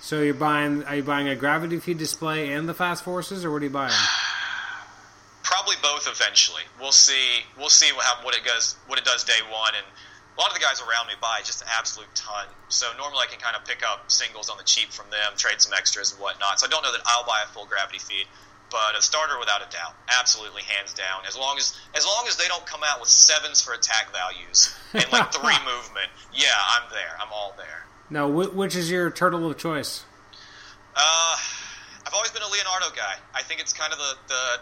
[0.00, 0.84] So you're buying?
[0.84, 3.70] Are you buying a gravity feed display and the fast forces, or what are you
[3.70, 3.92] buying?
[5.42, 6.62] probably both eventually.
[6.80, 7.44] We'll see.
[7.56, 8.76] We'll see what, how, what it does.
[8.86, 9.86] What it does day one, and
[10.36, 12.46] a lot of the guys around me buy just an absolute ton.
[12.68, 15.60] So normally I can kind of pick up singles on the cheap from them, trade
[15.60, 16.60] some extras and whatnot.
[16.60, 18.26] So I don't know that I'll buy a full gravity feed,
[18.70, 21.24] but a starter without a doubt, absolutely hands down.
[21.26, 24.76] As long as as long as they don't come out with sevens for attack values
[24.92, 27.16] and like three movement, yeah, I'm there.
[27.20, 27.86] I'm all there.
[28.08, 30.04] Now, which is your turtle of choice?
[30.94, 31.36] Uh,
[32.06, 33.14] I've always been a Leonardo guy.
[33.34, 34.60] I think it's kind of the, the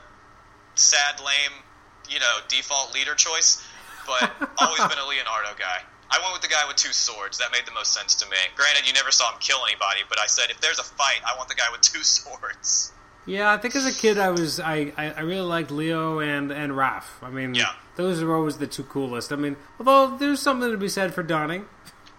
[0.77, 1.61] sad, lame,
[2.09, 3.62] you know, default leader choice,
[4.07, 5.82] but always been a Leonardo guy.
[6.11, 7.38] I went with the guy with two swords.
[7.38, 8.36] That made the most sense to me.
[8.57, 11.36] Granted, you never saw him kill anybody, but I said if there's a fight, I
[11.36, 12.92] want the guy with two swords.
[13.26, 16.72] Yeah, I think as a kid I was I, I, really liked Leo and and
[16.72, 17.05] Raph.
[17.22, 17.72] I mean, Yeah.
[17.96, 19.32] those are always the two coolest.
[19.32, 21.64] I mean, although there's something to be said for Donning.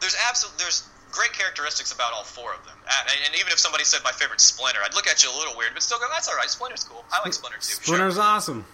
[0.01, 2.75] There's absolute there's great characteristics about all four of them.
[2.85, 5.55] And, and even if somebody said my favorite Splinter, I'd look at you a little
[5.55, 6.49] weird, but still go, that's all right.
[6.49, 7.05] Splinter's cool.
[7.13, 7.71] I like Splinter too.
[7.75, 8.23] Splinter's Sure.
[8.23, 8.65] awesome.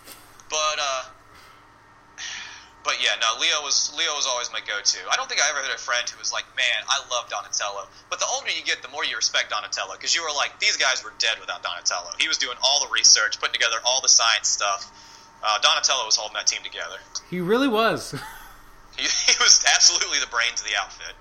[0.49, 1.03] But uh,
[2.83, 3.39] but yeah, no.
[3.39, 4.99] Leo was Leo was always my go-to.
[5.09, 7.87] I don't think I ever had a friend who was like, "Man, I love Donatello."
[8.09, 10.77] But the older you get, the more you respect Donatello because you were like, "These
[10.77, 14.09] guys were dead without Donatello." He was doing all the research, putting together all the
[14.09, 14.91] science stuff.
[15.43, 16.97] Uh, Donatello was holding that team together.
[17.29, 18.15] He really was.
[18.97, 21.15] He, he was absolutely the brains of the outfit.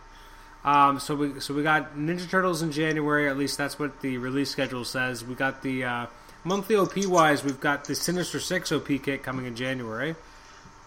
[0.65, 3.29] Um, so we so we got Ninja Turtles in January.
[3.29, 5.25] At least that's what the release schedule says.
[5.25, 6.07] We got the uh,
[6.45, 7.43] monthly OP wise.
[7.43, 10.17] We've got the Sinister Six OP kit coming in January,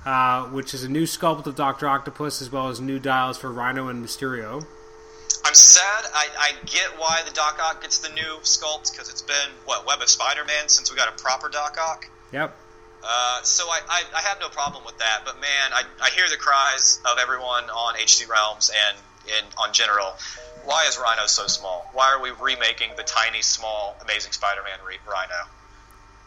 [0.06, 3.52] uh, which is a new sculpt of Doctor Octopus as well as new dials for
[3.52, 4.66] Rhino and Mysterio.
[5.46, 6.06] I'm sad.
[6.14, 9.86] I, I get why the Doc Ock gets the new sculpt because it's been what
[9.86, 12.10] Web of Spider-Man since we got a proper Doc Ock.
[12.32, 12.56] Yep.
[13.04, 16.30] Uh, so I, I, I have no problem with that, but man, I, I hear
[16.30, 18.98] the cries of everyone on HC Realms and
[19.28, 20.14] in on general.
[20.64, 21.90] Why is Rhino so small?
[21.92, 25.36] Why are we remaking the tiny, small, Amazing Spider-Man re- Rhino?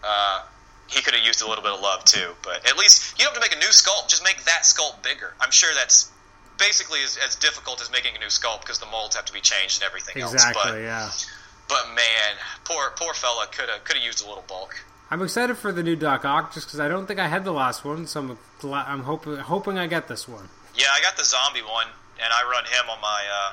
[0.05, 0.43] Uh,
[0.89, 3.35] he could have used a little bit of love too, but at least you don't
[3.35, 4.09] have to make a new sculpt.
[4.09, 5.35] Just make that sculpt bigger.
[5.41, 6.11] I'm sure that's
[6.59, 9.41] basically as, as difficult as making a new sculpt because the molds have to be
[9.41, 10.61] changed and everything Exactly.
[10.63, 10.71] else.
[10.71, 11.11] But yeah.
[11.69, 14.77] but man, poor poor fella could have could have used a little bulk.
[15.11, 17.53] I'm excited for the new Doc Ock just because I don't think I had the
[17.53, 20.49] last one, so I'm gla- I'm hoping hoping I get this one.
[20.75, 21.87] Yeah, I got the zombie one,
[22.23, 23.53] and I run him on my uh,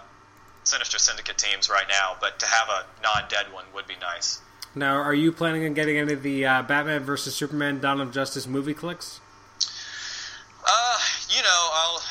[0.64, 2.16] Sinister Syndicate teams right now.
[2.20, 4.40] But to have a non-dead one would be nice.
[4.76, 8.12] Now, are you planning on getting any of the uh, Batman versus Superman Dawn of
[8.12, 9.22] Justice movie clicks?
[10.66, 10.98] Uh,
[11.30, 12.02] you know, I'll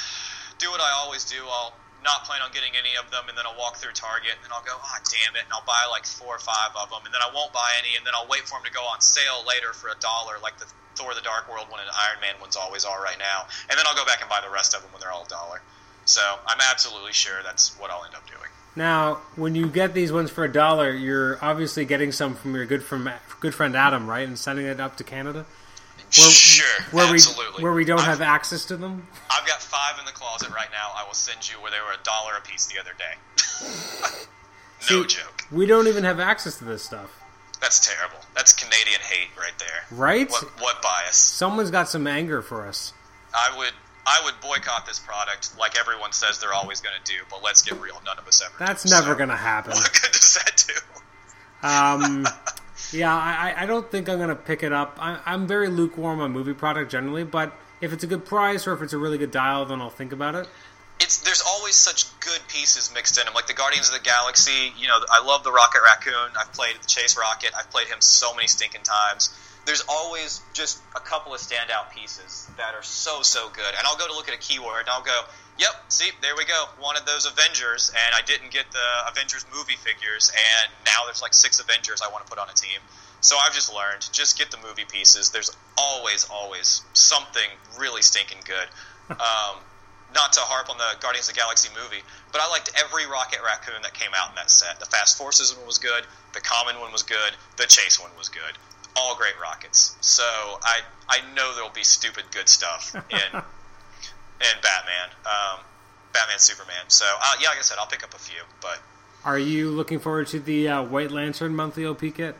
[0.58, 1.42] do what I always do.
[1.42, 1.74] I'll
[2.06, 4.62] not plan on getting any of them, and then I'll walk through Target, and I'll
[4.62, 7.22] go, ah, damn it, and I'll buy like four or five of them, and then
[7.22, 9.74] I won't buy any, and then I'll wait for them to go on sale later
[9.74, 12.86] for a dollar, like the Thor: The Dark World one and Iron Man ones always
[12.86, 15.02] are right now, and then I'll go back and buy the rest of them when
[15.02, 15.62] they're all a dollar.
[16.06, 18.50] So I'm absolutely sure that's what I'll end up doing.
[18.74, 22.64] Now, when you get these ones for a dollar, you're obviously getting some from your
[22.64, 23.10] good from
[23.40, 25.44] good friend Adam, right, and sending it up to Canada,
[26.16, 27.58] Where- sure, where absolutely.
[27.58, 29.06] we where we don't I've- have access to them.
[29.30, 30.92] I've got five in the closet right now.
[30.96, 33.14] I will send you where they were a dollar a piece the other day.
[34.90, 35.44] no See, joke.
[35.50, 37.10] We don't even have access to this stuff,
[37.60, 38.18] That's terrible.
[38.34, 39.84] That's Canadian hate right there.
[39.90, 40.30] right?
[40.30, 41.16] What what bias?
[41.16, 42.92] Someone's got some anger for us.
[43.34, 43.72] I would
[44.06, 47.18] I would boycott this product like everyone says they're always going to do.
[47.30, 48.00] But let's get real.
[48.04, 48.54] None of us ever.
[48.58, 49.72] That's do, never so going to happen.
[49.72, 51.66] What good does that do?
[51.66, 52.26] Um,
[52.92, 54.98] yeah, I, I don't think I'm going to pick it up.
[55.00, 58.72] I, I'm very lukewarm on movie product generally, but if it's a good price or
[58.72, 60.48] if it's a really good dial, then I'll think about it.
[61.00, 63.34] it's there's always such good pieces mixed in them.
[63.34, 66.30] Like the Guardians of the Galaxy, you know, I love the Rocket Raccoon.
[66.38, 67.50] I've played the Chase Rocket.
[67.56, 69.30] I've played him so many stinking times.
[69.64, 73.74] There's always just a couple of standout pieces that are so so good.
[73.76, 75.22] And I'll go to look at a keyword and I'll go,
[75.58, 76.66] "Yep, see, there we go.
[76.80, 81.22] One of those Avengers and I didn't get the Avengers movie figures and now there's
[81.22, 82.80] like six Avengers I want to put on a team."
[83.20, 85.30] So I've just learned, just get the movie pieces.
[85.30, 87.48] There's always always something
[87.78, 88.68] really stinking good.
[89.12, 89.58] Um,
[90.14, 93.40] not to harp on the Guardians of the Galaxy movie, but I liked every Rocket
[93.44, 94.80] Raccoon that came out in that set.
[94.80, 98.28] The Fast Forces one was good, the Common one was good, the Chase one was
[98.28, 98.56] good.
[98.96, 99.96] All great rockets.
[100.00, 105.60] So I I know there'll be stupid good stuff in in Batman, um,
[106.12, 106.84] Batman Superman.
[106.88, 108.78] So uh, yeah, like I said, I'll pick up a few, but
[109.24, 112.36] Are you looking forward to the uh, White Lantern monthly OP kit?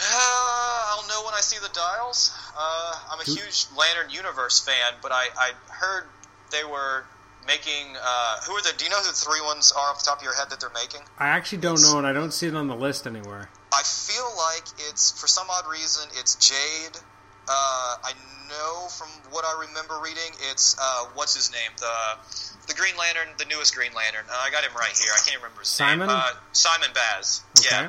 [0.00, 2.32] Uh, I'll know when I see the dials.
[2.56, 6.04] Uh, I'm a huge Lantern Universe fan, but I, I heard
[6.52, 7.04] they were
[7.48, 7.96] making.
[7.96, 8.70] Uh, who are the?
[8.76, 10.60] Do you know who the three ones are off the top of your head that
[10.60, 11.00] they're making?
[11.18, 13.48] I actually don't know, and I don't see it on the list anywhere.
[13.72, 17.00] I feel like it's for some odd reason it's Jade.
[17.48, 18.12] Uh, I
[18.48, 23.32] know from what I remember reading, it's uh, what's his name the the Green Lantern,
[23.38, 24.24] the newest Green Lantern.
[24.30, 25.10] Uh, I got him right here.
[25.10, 26.08] I can't remember his Simon?
[26.08, 26.16] name.
[26.16, 27.42] Uh, Simon Baz.
[27.58, 27.88] Okay.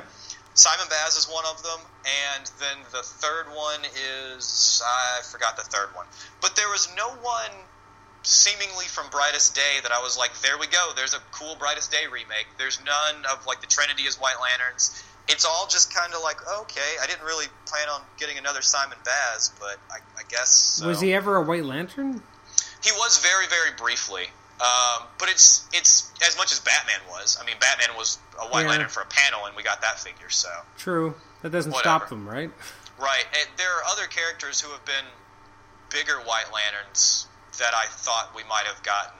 [0.54, 5.62] Simon Baz is one of them, and then the third one is I forgot the
[5.62, 6.06] third one.
[6.40, 7.52] But there was no one
[8.22, 10.90] seemingly from Brightest Day that I was like, there we go.
[10.94, 12.46] There's a cool Brightest Day remake.
[12.58, 15.02] There's none of like the Trinity as White Lanterns.
[15.28, 16.96] It's all just kind of like okay.
[17.02, 20.88] I didn't really plan on getting another Simon Baz, but I, I guess so.
[20.88, 22.22] Was he ever a White Lantern?
[22.82, 24.24] He was very, very briefly.
[24.60, 27.38] Um, but it's it's as much as Batman was.
[27.40, 28.70] I mean, Batman was a White Yeah.
[28.70, 30.28] Lantern for a panel, and we got that figure.
[30.30, 31.14] So True.
[31.42, 31.98] That doesn't Whatever.
[32.00, 32.50] stop them, right?
[32.98, 35.04] right, and there are other characters who have been
[35.90, 37.26] bigger White Lanterns
[37.60, 39.12] that I thought we might have gotten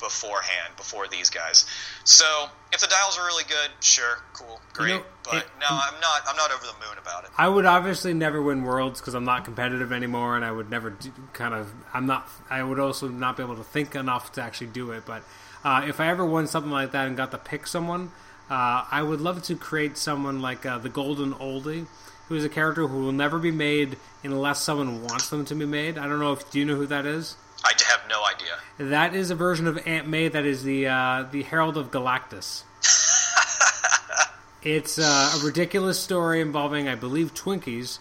[0.00, 1.66] beforehand, before these guys.
[2.04, 2.24] So
[2.72, 4.94] if the dials are really good, sure, cool, great.
[4.96, 6.22] know, but it- no, I'm not.
[6.26, 7.30] I'm not over the moon about it.
[7.36, 10.90] I would obviously never win worlds because I'm not competitive anymore, and I would never
[10.90, 11.70] do, kind of.
[11.92, 12.28] I'm not.
[12.48, 15.04] I would also not be able to think enough to actually do it.
[15.06, 15.22] But
[15.64, 18.10] uh, if I ever won something like that and got to pick someone,
[18.48, 21.86] uh, I would love to create someone like uh, the Golden Oldie,
[22.28, 25.66] who is a character who will never be made unless someone wants them to be
[25.66, 25.98] made.
[25.98, 27.36] I don't know if do you know who that is.
[27.64, 28.58] I have no idea.
[28.78, 32.62] That is a version of Aunt May that is the uh, the Herald of Galactus.
[34.62, 37.98] it's uh, a ridiculous story involving, I believe, Twinkies,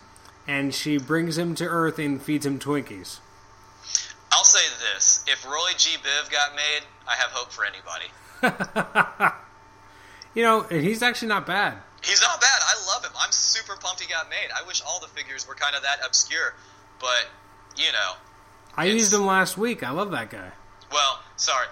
[0.48, 3.20] and she brings him to Earth and feeds him Twinkies.
[4.32, 5.98] I'll say this: if Roy G.
[5.98, 8.06] Biv got made, I have hope for anybody.
[10.34, 11.78] You know, and he's actually not bad.
[12.04, 12.60] He's not bad.
[12.62, 13.12] I love him.
[13.20, 14.50] I'm super pumped he got made.
[14.56, 16.54] I wish all the figures were kind of that obscure,
[17.00, 17.28] but
[17.76, 18.14] you know,
[18.80, 19.84] I It's- used him last week.
[19.84, 20.52] I love that guy.
[20.90, 21.68] well, sorry,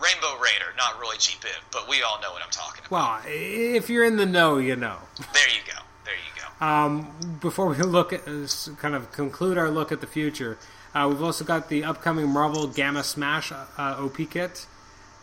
[0.00, 1.34] Rainbow Raider, not Roy G.
[1.40, 2.90] Biv, but we all know what I'm talking about.
[2.90, 4.96] Well, if you're in the know, you know.
[5.34, 5.78] There you go.
[6.04, 6.66] There you go.
[6.66, 8.46] Um, before we look at uh,
[8.76, 10.56] kind of conclude our look at the future,
[10.94, 14.66] uh, we've also got the upcoming Marvel Gamma Smash uh, OP kit,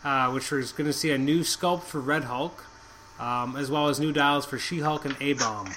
[0.04, 2.64] uh, which is going to see a new sculpt for Red Hulk,
[3.18, 5.72] um, as well as new dials for She Hulk and A Bomb.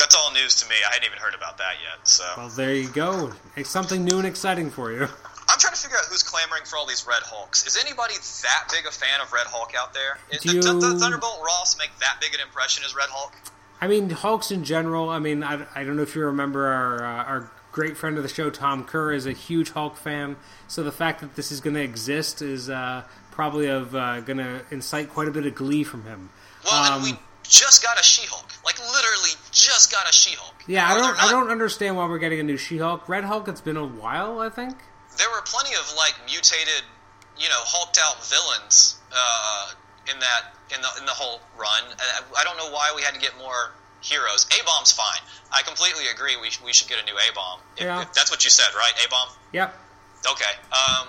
[0.00, 0.74] That's all news to me.
[0.88, 2.08] I hadn't even heard about that yet.
[2.08, 3.32] So Well, there you go.
[3.56, 5.02] It's something new and exciting for you.
[5.48, 7.66] I'm trying to figure out who's clamoring for all these Red Hulks.
[7.66, 10.18] Is anybody that big a fan of Red Hulk out there?
[10.30, 13.32] Do Does you- the Thunderbolt Ross make that big an impression as Red Hulk?
[13.80, 15.08] I mean, Hulks in general.
[15.10, 18.22] I mean, I, I don't know if you remember our uh, our great friend of
[18.22, 20.36] the show, Tom Kerr, is a huge Hulk fan.
[20.68, 24.38] So the fact that this is going to exist is uh, probably of uh, going
[24.38, 26.30] to incite quite a bit of glee from him.
[26.64, 27.18] Well, Um, and we
[27.50, 28.46] just got a She-Hulk.
[28.64, 30.54] Like literally, just got a She-Hulk.
[30.66, 33.08] Yeah, I don't I don't understand why we're getting a new She-Hulk.
[33.08, 34.76] Red Hulk, it's been a while, I think.
[35.18, 36.84] There were plenty of like mutated,
[37.36, 39.72] you know, hulked out villains uh,
[40.10, 41.82] in that in the in the whole run.
[42.38, 44.46] I don't know why we had to get more heroes.
[44.48, 45.20] A bomb's fine.
[45.52, 46.36] I completely agree.
[46.40, 47.58] We, sh- we should get a new A bomb.
[47.78, 48.00] Yeah.
[48.02, 48.92] if that's what you said, right?
[49.04, 49.28] A bomb.
[49.52, 49.76] Yep.
[50.30, 50.52] Okay.
[50.72, 51.08] Um,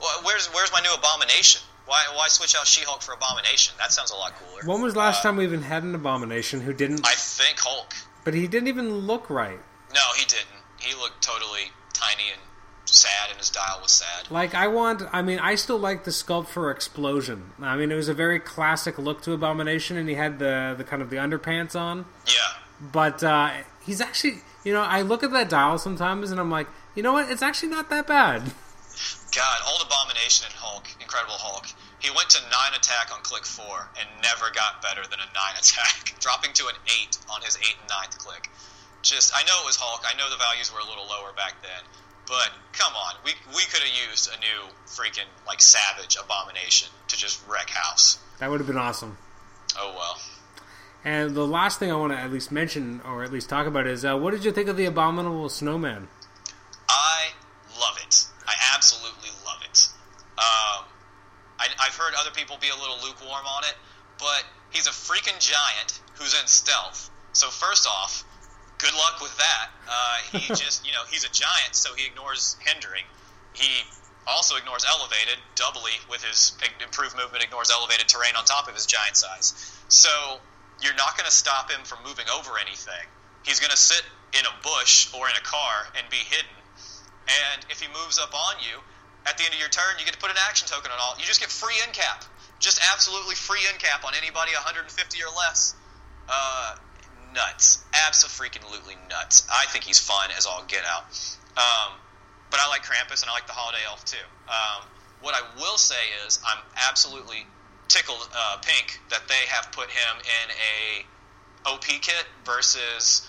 [0.00, 1.60] wh- where's where's my new Abomination?
[1.86, 3.74] Why why switch out She-Hulk for Abomination?
[3.78, 4.62] That sounds a lot cooler.
[4.64, 7.06] When was the last Uh, time we even had an Abomination who didn't?
[7.06, 7.92] I think Hulk.
[8.24, 9.58] but he didn't even look right.
[9.92, 10.46] No, he didn't.
[10.78, 12.40] He looked totally tiny and
[12.84, 14.30] sad, and his dial was sad.
[14.30, 17.50] Like I want, I mean, I still like the sculpt for Xplosion.
[17.60, 20.84] I mean, it was a very classic look to Abomination, and he had the the
[20.84, 22.06] kind of the underpants on.
[22.26, 22.32] Yeah.
[22.80, 23.50] But uh,
[23.84, 27.12] he's actually, you know, I look at that dial sometimes, and I'm like, you know
[27.12, 27.30] what?
[27.30, 28.52] It's actually not that bad.
[29.32, 31.66] God, old Abomination and Hulk, Incredible Hulk.
[32.00, 35.56] He went to nine attack on click four and never got better than a nine
[35.60, 38.50] attack, dropping to an eight on his eight and ninth click.
[39.02, 40.04] Just, I know it was Hulk.
[40.06, 41.82] I know the values were a little lower back then,
[42.28, 47.16] but come on, we we could have used a new freaking like Savage Abomination to
[47.16, 48.18] just wreck house.
[48.38, 49.18] That would have been awesome.
[49.76, 50.18] Oh well.
[51.04, 53.88] And the last thing I want to at least mention, or at least talk about,
[53.88, 56.08] is uh, what did you think of the Abominable Snowman?
[56.88, 57.30] I
[57.78, 58.26] love it.
[58.46, 59.88] I absolutely love it.
[60.38, 60.84] Um,
[61.58, 63.74] I, I've heard other people be a little lukewarm on it,
[64.18, 67.10] but he's a freaking giant who's in stealth.
[67.32, 68.24] So first off,
[68.78, 69.70] good luck with that.
[69.88, 73.04] Uh, he just, you know, he's a giant, so he ignores hindering.
[73.52, 73.84] He
[74.26, 78.86] also ignores elevated, doubly with his improved movement, ignores elevated terrain on top of his
[78.86, 79.54] giant size.
[79.88, 80.40] So
[80.80, 83.06] you're not going to stop him from moving over anything.
[83.44, 84.02] He's going to sit
[84.38, 86.50] in a bush or in a car and be hidden.
[87.28, 88.80] And if he moves up on you,
[89.26, 91.14] at the end of your turn, you get to put an action token on all.
[91.18, 92.24] You just get free end cap.
[92.58, 94.90] Just absolutely free end cap on anybody 150
[95.22, 95.74] or less.
[96.28, 96.76] Uh,
[97.34, 97.84] nuts.
[98.08, 99.46] Absolutely freaking nuts.
[99.50, 101.04] I think he's fun as all get out.
[101.56, 101.98] Um,
[102.50, 104.26] but I like Krampus and I like the Holiday Elf too.
[104.48, 104.84] Um,
[105.20, 107.46] what I will say is I'm absolutely
[107.88, 113.28] tickled uh, pink that they have put him in a OP kit versus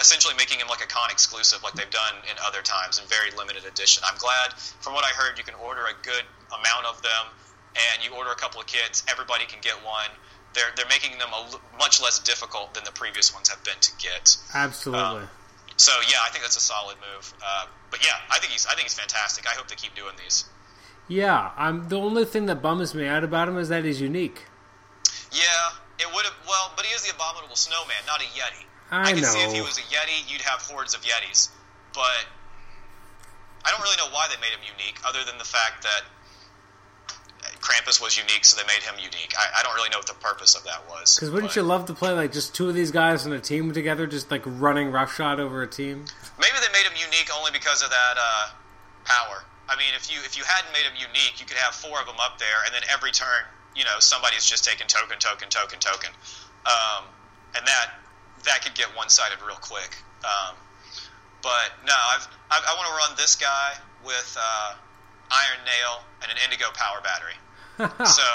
[0.00, 3.30] essentially making him like a con exclusive like they've done in other times in very
[3.36, 4.02] limited edition.
[4.06, 7.24] I'm glad from what I heard you can order a good amount of them
[7.92, 10.10] and you order a couple of kits, everybody can get one.
[10.54, 13.78] They're they're making them a l- much less difficult than the previous ones have been
[13.80, 14.36] to get.
[14.54, 15.22] Absolutely.
[15.24, 15.28] Um,
[15.76, 17.34] So yeah, I think that's a solid move.
[17.44, 19.46] Uh, but yeah, I think he's I think he's fantastic.
[19.46, 20.44] I hope they keep doing these.
[21.08, 24.44] yeah, I'm the only thing that bums me out about him is that he's unique.
[25.32, 26.34] Yeah, it would have.
[26.48, 28.64] Well, but he is the abominable snowman, not a yeti.
[28.90, 29.28] I I can know.
[29.28, 31.48] see if he was a yeti, you'd have hordes of yetis.
[31.94, 32.26] But
[33.64, 36.02] I don't really know why they made him unique, other than the fact that
[37.60, 39.34] Krampus was unique, so they made him unique.
[39.38, 41.16] I, I don't really know what the purpose of that was.
[41.16, 43.40] Because wouldn't but you love to play like just two of these guys in a
[43.40, 46.04] team together, just like running roughshod over a team?
[46.38, 48.50] Maybe they made him unique only because of that uh,
[49.04, 49.42] power.
[49.68, 52.06] I mean, if you if you hadn't made him unique, you could have four of
[52.06, 53.42] them up there, and then every turn,
[53.74, 56.10] you know, somebody's just taking token, token, token, token,
[56.66, 57.04] um,
[57.56, 57.98] and that
[58.46, 59.96] that could get one sided real quick.
[60.24, 60.54] Um,
[61.42, 64.74] but no, I've, I've I want to run this guy with uh,
[65.30, 67.38] Iron Nail and an Indigo Power Battery.
[68.06, 68.26] so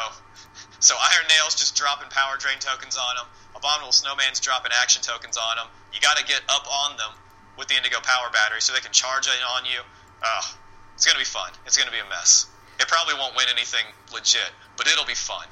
[0.79, 3.27] so Iron Nail's just dropping power drain tokens on them.
[3.55, 5.67] Abominable Snowman's dropping action tokens on them.
[5.93, 7.11] You got to get up on them
[7.57, 9.81] with the Indigo Power Battery so they can charge it on you.
[10.21, 10.47] Ugh,
[10.95, 11.51] it's gonna be fun.
[11.65, 12.47] It's gonna be a mess.
[12.79, 15.45] It probably won't win anything legit, but it'll be fun.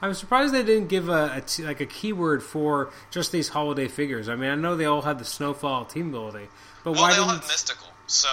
[0.00, 3.88] I'm surprised they didn't give a, a t- like a keyword for just these holiday
[3.88, 4.28] figures.
[4.28, 6.48] I mean, I know they all had the snowfall team ability,
[6.84, 7.40] but Well, why they all didn't?
[7.42, 8.28] have mystical, so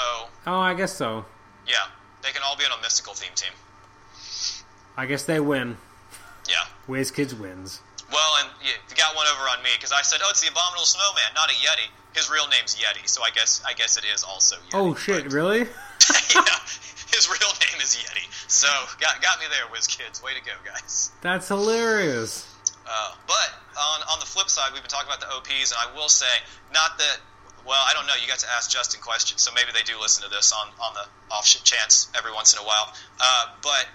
[0.45, 1.25] oh, I guess so.
[1.67, 1.85] yeah,
[2.21, 3.51] they can all be on a mystical theme team.
[4.97, 5.77] I guess they win.
[6.47, 6.55] Yeah.
[6.87, 7.81] WizKids wins.
[8.11, 10.47] Well, and you you got one over on me because I said, "Oh, it's the
[10.49, 14.05] Abominable Snowman, not a Yeti." His real name's Yeti, so I guess I guess it
[14.13, 14.75] is also Yeti.
[14.75, 15.23] Oh shit!
[15.23, 15.61] but- Really?
[16.35, 16.59] yeah,
[17.15, 18.27] his real name is Yeti.
[18.47, 18.67] So
[18.99, 20.23] got got me there, WizKids.
[20.23, 21.11] Way to go, guys.
[21.21, 22.51] That's hilarious.
[22.85, 23.49] Uh, but
[23.79, 26.29] on on the flip side, we've been talking about the OPs, and I will say,
[26.73, 27.17] not that.
[27.65, 28.13] Well, I don't know.
[28.21, 30.93] You got to ask Justin questions, so maybe they do listen to this on on
[30.93, 32.93] the off chance every once in a while.
[33.19, 33.89] Uh, but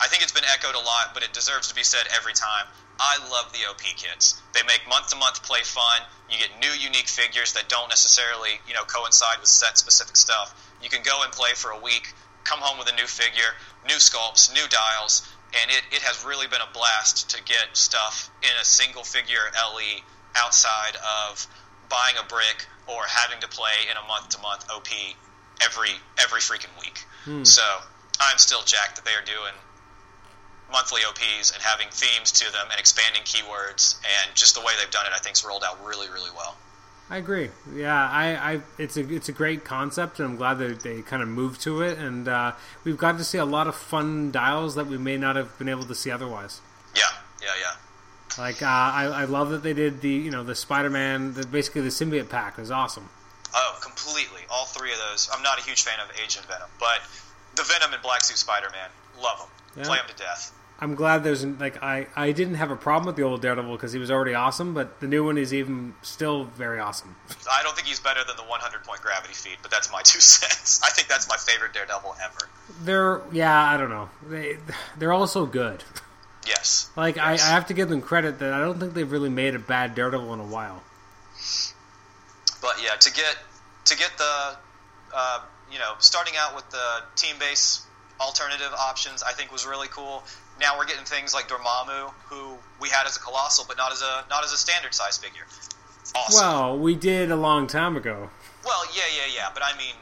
[0.00, 2.66] I think it's been echoed a lot, but it deserves to be said every time.
[2.98, 4.40] I love the OP kits.
[4.52, 6.02] They make month to month play fun.
[6.30, 10.54] You get new unique figures that don't necessarily, you know, coincide with set specific stuff.
[10.82, 12.12] You can go and play for a week,
[12.44, 15.26] come home with a new figure, new sculpts, new dials,
[15.60, 19.50] and it, it has really been a blast to get stuff in a single figure
[19.54, 20.02] LE
[20.36, 21.46] outside of
[21.88, 24.88] buying a brick or having to play in a month to month OP
[25.62, 26.98] every every freaking week.
[27.24, 27.44] Hmm.
[27.44, 27.62] So
[28.20, 29.54] I'm still jacked that they are doing
[30.72, 34.90] monthly OPs and having themes to them and expanding keywords and just the way they've
[34.90, 36.56] done it, I think, has rolled out really, really well.
[37.10, 37.50] I agree.
[37.74, 41.22] Yeah, I, I, it's a it's a great concept, and I'm glad that they kind
[41.22, 41.98] of moved to it.
[41.98, 42.52] And uh,
[42.82, 45.68] we've got to see a lot of fun dials that we may not have been
[45.68, 46.60] able to see otherwise.
[46.96, 47.02] Yeah,
[47.42, 48.42] yeah, yeah.
[48.42, 51.82] Like uh, I, I love that they did the you know the Spider-Man, the, basically
[51.82, 53.10] the symbiote pack is awesome.
[53.54, 54.40] Oh, completely.
[54.50, 55.28] All three of those.
[55.32, 57.02] I'm not a huge fan of Agent Venom, but
[57.54, 58.88] the Venom and Black Suit Spider-Man,
[59.20, 59.48] love them.
[59.76, 59.84] Yeah.
[59.84, 60.52] Play them to death.
[60.80, 63.92] I'm glad there's like I I didn't have a problem with the old Daredevil because
[63.92, 67.14] he was already awesome, but the new one is even still very awesome.
[67.50, 70.20] I don't think he's better than the 100 point gravity feed, but that's my two
[70.20, 70.80] cents.
[70.82, 72.48] I think that's my favorite Daredevil ever.
[72.82, 74.08] They're yeah, I don't know.
[74.28, 74.58] They
[74.98, 75.84] they're all so good.
[76.46, 76.90] Yes.
[76.96, 77.42] Like yes.
[77.42, 79.60] I, I have to give them credit that I don't think they've really made a
[79.60, 80.82] bad Daredevil in a while.
[82.60, 83.36] But yeah, to get
[83.84, 84.56] to get the
[85.14, 87.86] uh, you know starting out with the team base
[88.20, 90.24] alternative options, I think was really cool
[90.60, 94.02] now we're getting things like Dormammu, who we had as a colossal, but not as
[94.02, 95.44] a not as a standard size figure.
[96.14, 96.40] Awesome.
[96.40, 98.30] Well, we did a long time ago.
[98.64, 99.94] Well, yeah, yeah, yeah, but I mean,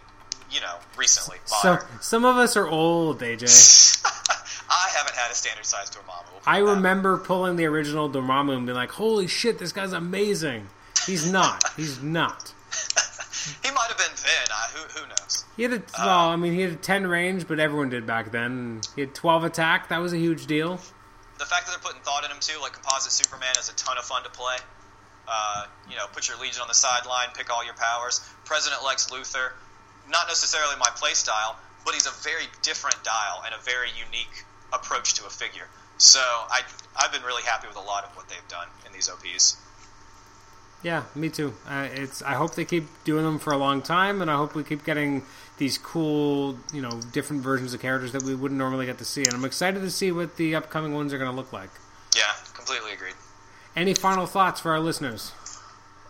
[0.50, 1.38] you know, recently.
[1.46, 4.02] So, some of us are old, AJ.
[4.70, 6.40] I haven't had a standard size Dormammu.
[6.46, 10.68] I remember pulling the original Dormammu and being like, "Holy shit, this guy's amazing."
[11.06, 11.64] He's not.
[11.76, 12.52] He's not.
[13.62, 14.46] he might have been then.
[14.50, 15.44] Uh, who who knows?
[15.56, 18.30] He had a well, I mean, he had a ten range, but everyone did back
[18.30, 18.80] then.
[18.94, 19.88] He had twelve attack.
[19.88, 20.78] That was a huge deal.
[21.38, 23.98] The fact that they're putting thought in him too, like composite Superman, is a ton
[23.98, 24.56] of fun to play.
[25.26, 28.20] Uh, you know, put your Legion on the sideline, pick all your powers.
[28.44, 29.52] President Lex Luthor,
[30.08, 34.44] not necessarily my play style, but he's a very different dial and a very unique
[34.72, 35.68] approach to a figure.
[35.98, 36.62] So I
[36.96, 39.56] I've been really happy with a lot of what they've done in these OPs.
[40.82, 41.54] Yeah, me too.
[41.68, 42.22] Uh, it's.
[42.22, 44.84] I hope they keep doing them for a long time, and I hope we keep
[44.84, 45.22] getting
[45.58, 49.22] these cool, you know, different versions of characters that we wouldn't normally get to see.
[49.22, 51.70] And I'm excited to see what the upcoming ones are going to look like.
[52.16, 53.14] Yeah, completely agreed.
[53.76, 55.32] Any final thoughts for our listeners?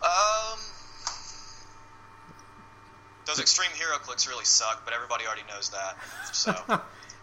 [0.01, 0.59] Um,
[3.25, 5.97] those extreme HeroClix really suck, but everybody already knows that.
[6.33, 6.51] So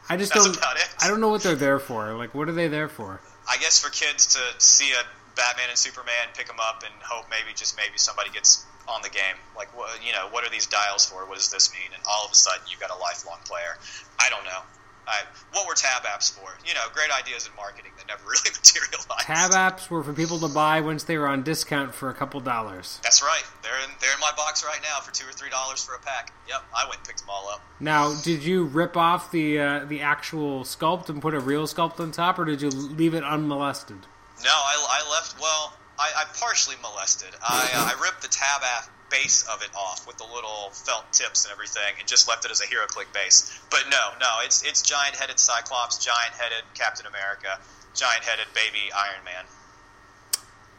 [0.08, 0.56] I just don't.
[1.02, 2.14] I don't know what they're there for.
[2.14, 3.20] Like, what are they there for?
[3.48, 5.04] I guess for kids to see a
[5.40, 9.08] Batman and Superman, pick them up, and hope maybe just maybe somebody gets on the
[9.08, 9.40] game.
[9.56, 11.24] Like, what, you know, what are these dials for?
[11.24, 11.88] What does this mean?
[11.94, 13.80] And all of a sudden, you've got a lifelong player.
[14.20, 14.60] I don't know.
[15.08, 15.22] I,
[15.52, 16.46] what were tab apps for?
[16.64, 19.24] You know, great ideas in marketing that never really materialized.
[19.24, 22.38] Tab apps were for people to buy once they were on discount for a couple
[22.40, 23.00] dollars.
[23.02, 23.42] That's right.
[23.62, 25.98] They're in they're in my box right now for two or three dollars for a
[25.98, 26.32] pack.
[26.48, 27.60] Yep, I went and picked them all up.
[27.80, 31.98] Now, did you rip off the uh, the actual sculpt and put a real sculpt
[31.98, 34.06] on top, or did you leave it unmolested?
[34.44, 35.40] No, I, I left.
[35.40, 37.28] Well, I, I partially molested.
[37.42, 38.62] I, uh, I ripped the tab
[39.10, 42.50] base of it off with the little felt tips and everything, and just left it
[42.50, 43.60] as a HeroClix base.
[43.70, 47.58] But no, no, it's it's giant headed Cyclops, giant headed Captain America,
[47.94, 49.44] giant headed baby Iron Man.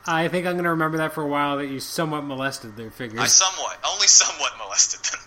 [0.07, 1.57] I think I'm going to remember that for a while.
[1.57, 3.19] That you somewhat molested their figures.
[3.19, 5.19] I somewhat, only somewhat molested them.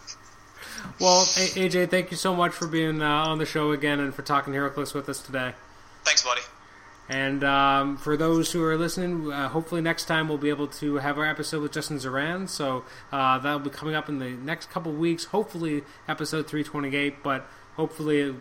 [1.00, 4.22] well, AJ, thank you so much for being uh, on the show again and for
[4.22, 5.52] talking HeroClix with us today.
[6.02, 6.40] Thanks, buddy.
[7.08, 10.96] And um, for those who are listening, uh, hopefully next time we'll be able to
[10.96, 12.48] have our episode with Justin Ziran.
[12.48, 15.26] So uh, that'll be coming up in the next couple weeks.
[15.26, 17.22] Hopefully, episode 328.
[17.22, 17.46] But
[17.76, 18.34] hopefully,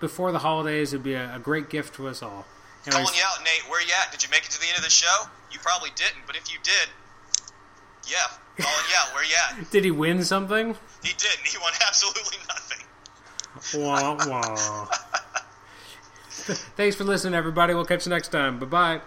[0.00, 2.44] before the holidays, it'd be a, a great gift to us all.
[2.86, 3.70] Anyways, Calling you out, Nate.
[3.70, 4.10] Where you at?
[4.10, 5.28] Did you make it to the end of the show?
[5.52, 6.88] You probably didn't, but if you did,
[8.06, 8.16] yeah,
[8.58, 9.14] calling you out.
[9.14, 9.70] Where you at?
[9.70, 10.74] did he win something?
[11.02, 11.46] He didn't.
[11.46, 12.84] He won absolutely nothing.
[13.80, 14.88] Wah wah.
[16.76, 17.74] Thanks for listening, everybody.
[17.74, 18.58] We'll catch you next time.
[18.58, 19.00] Bye bye.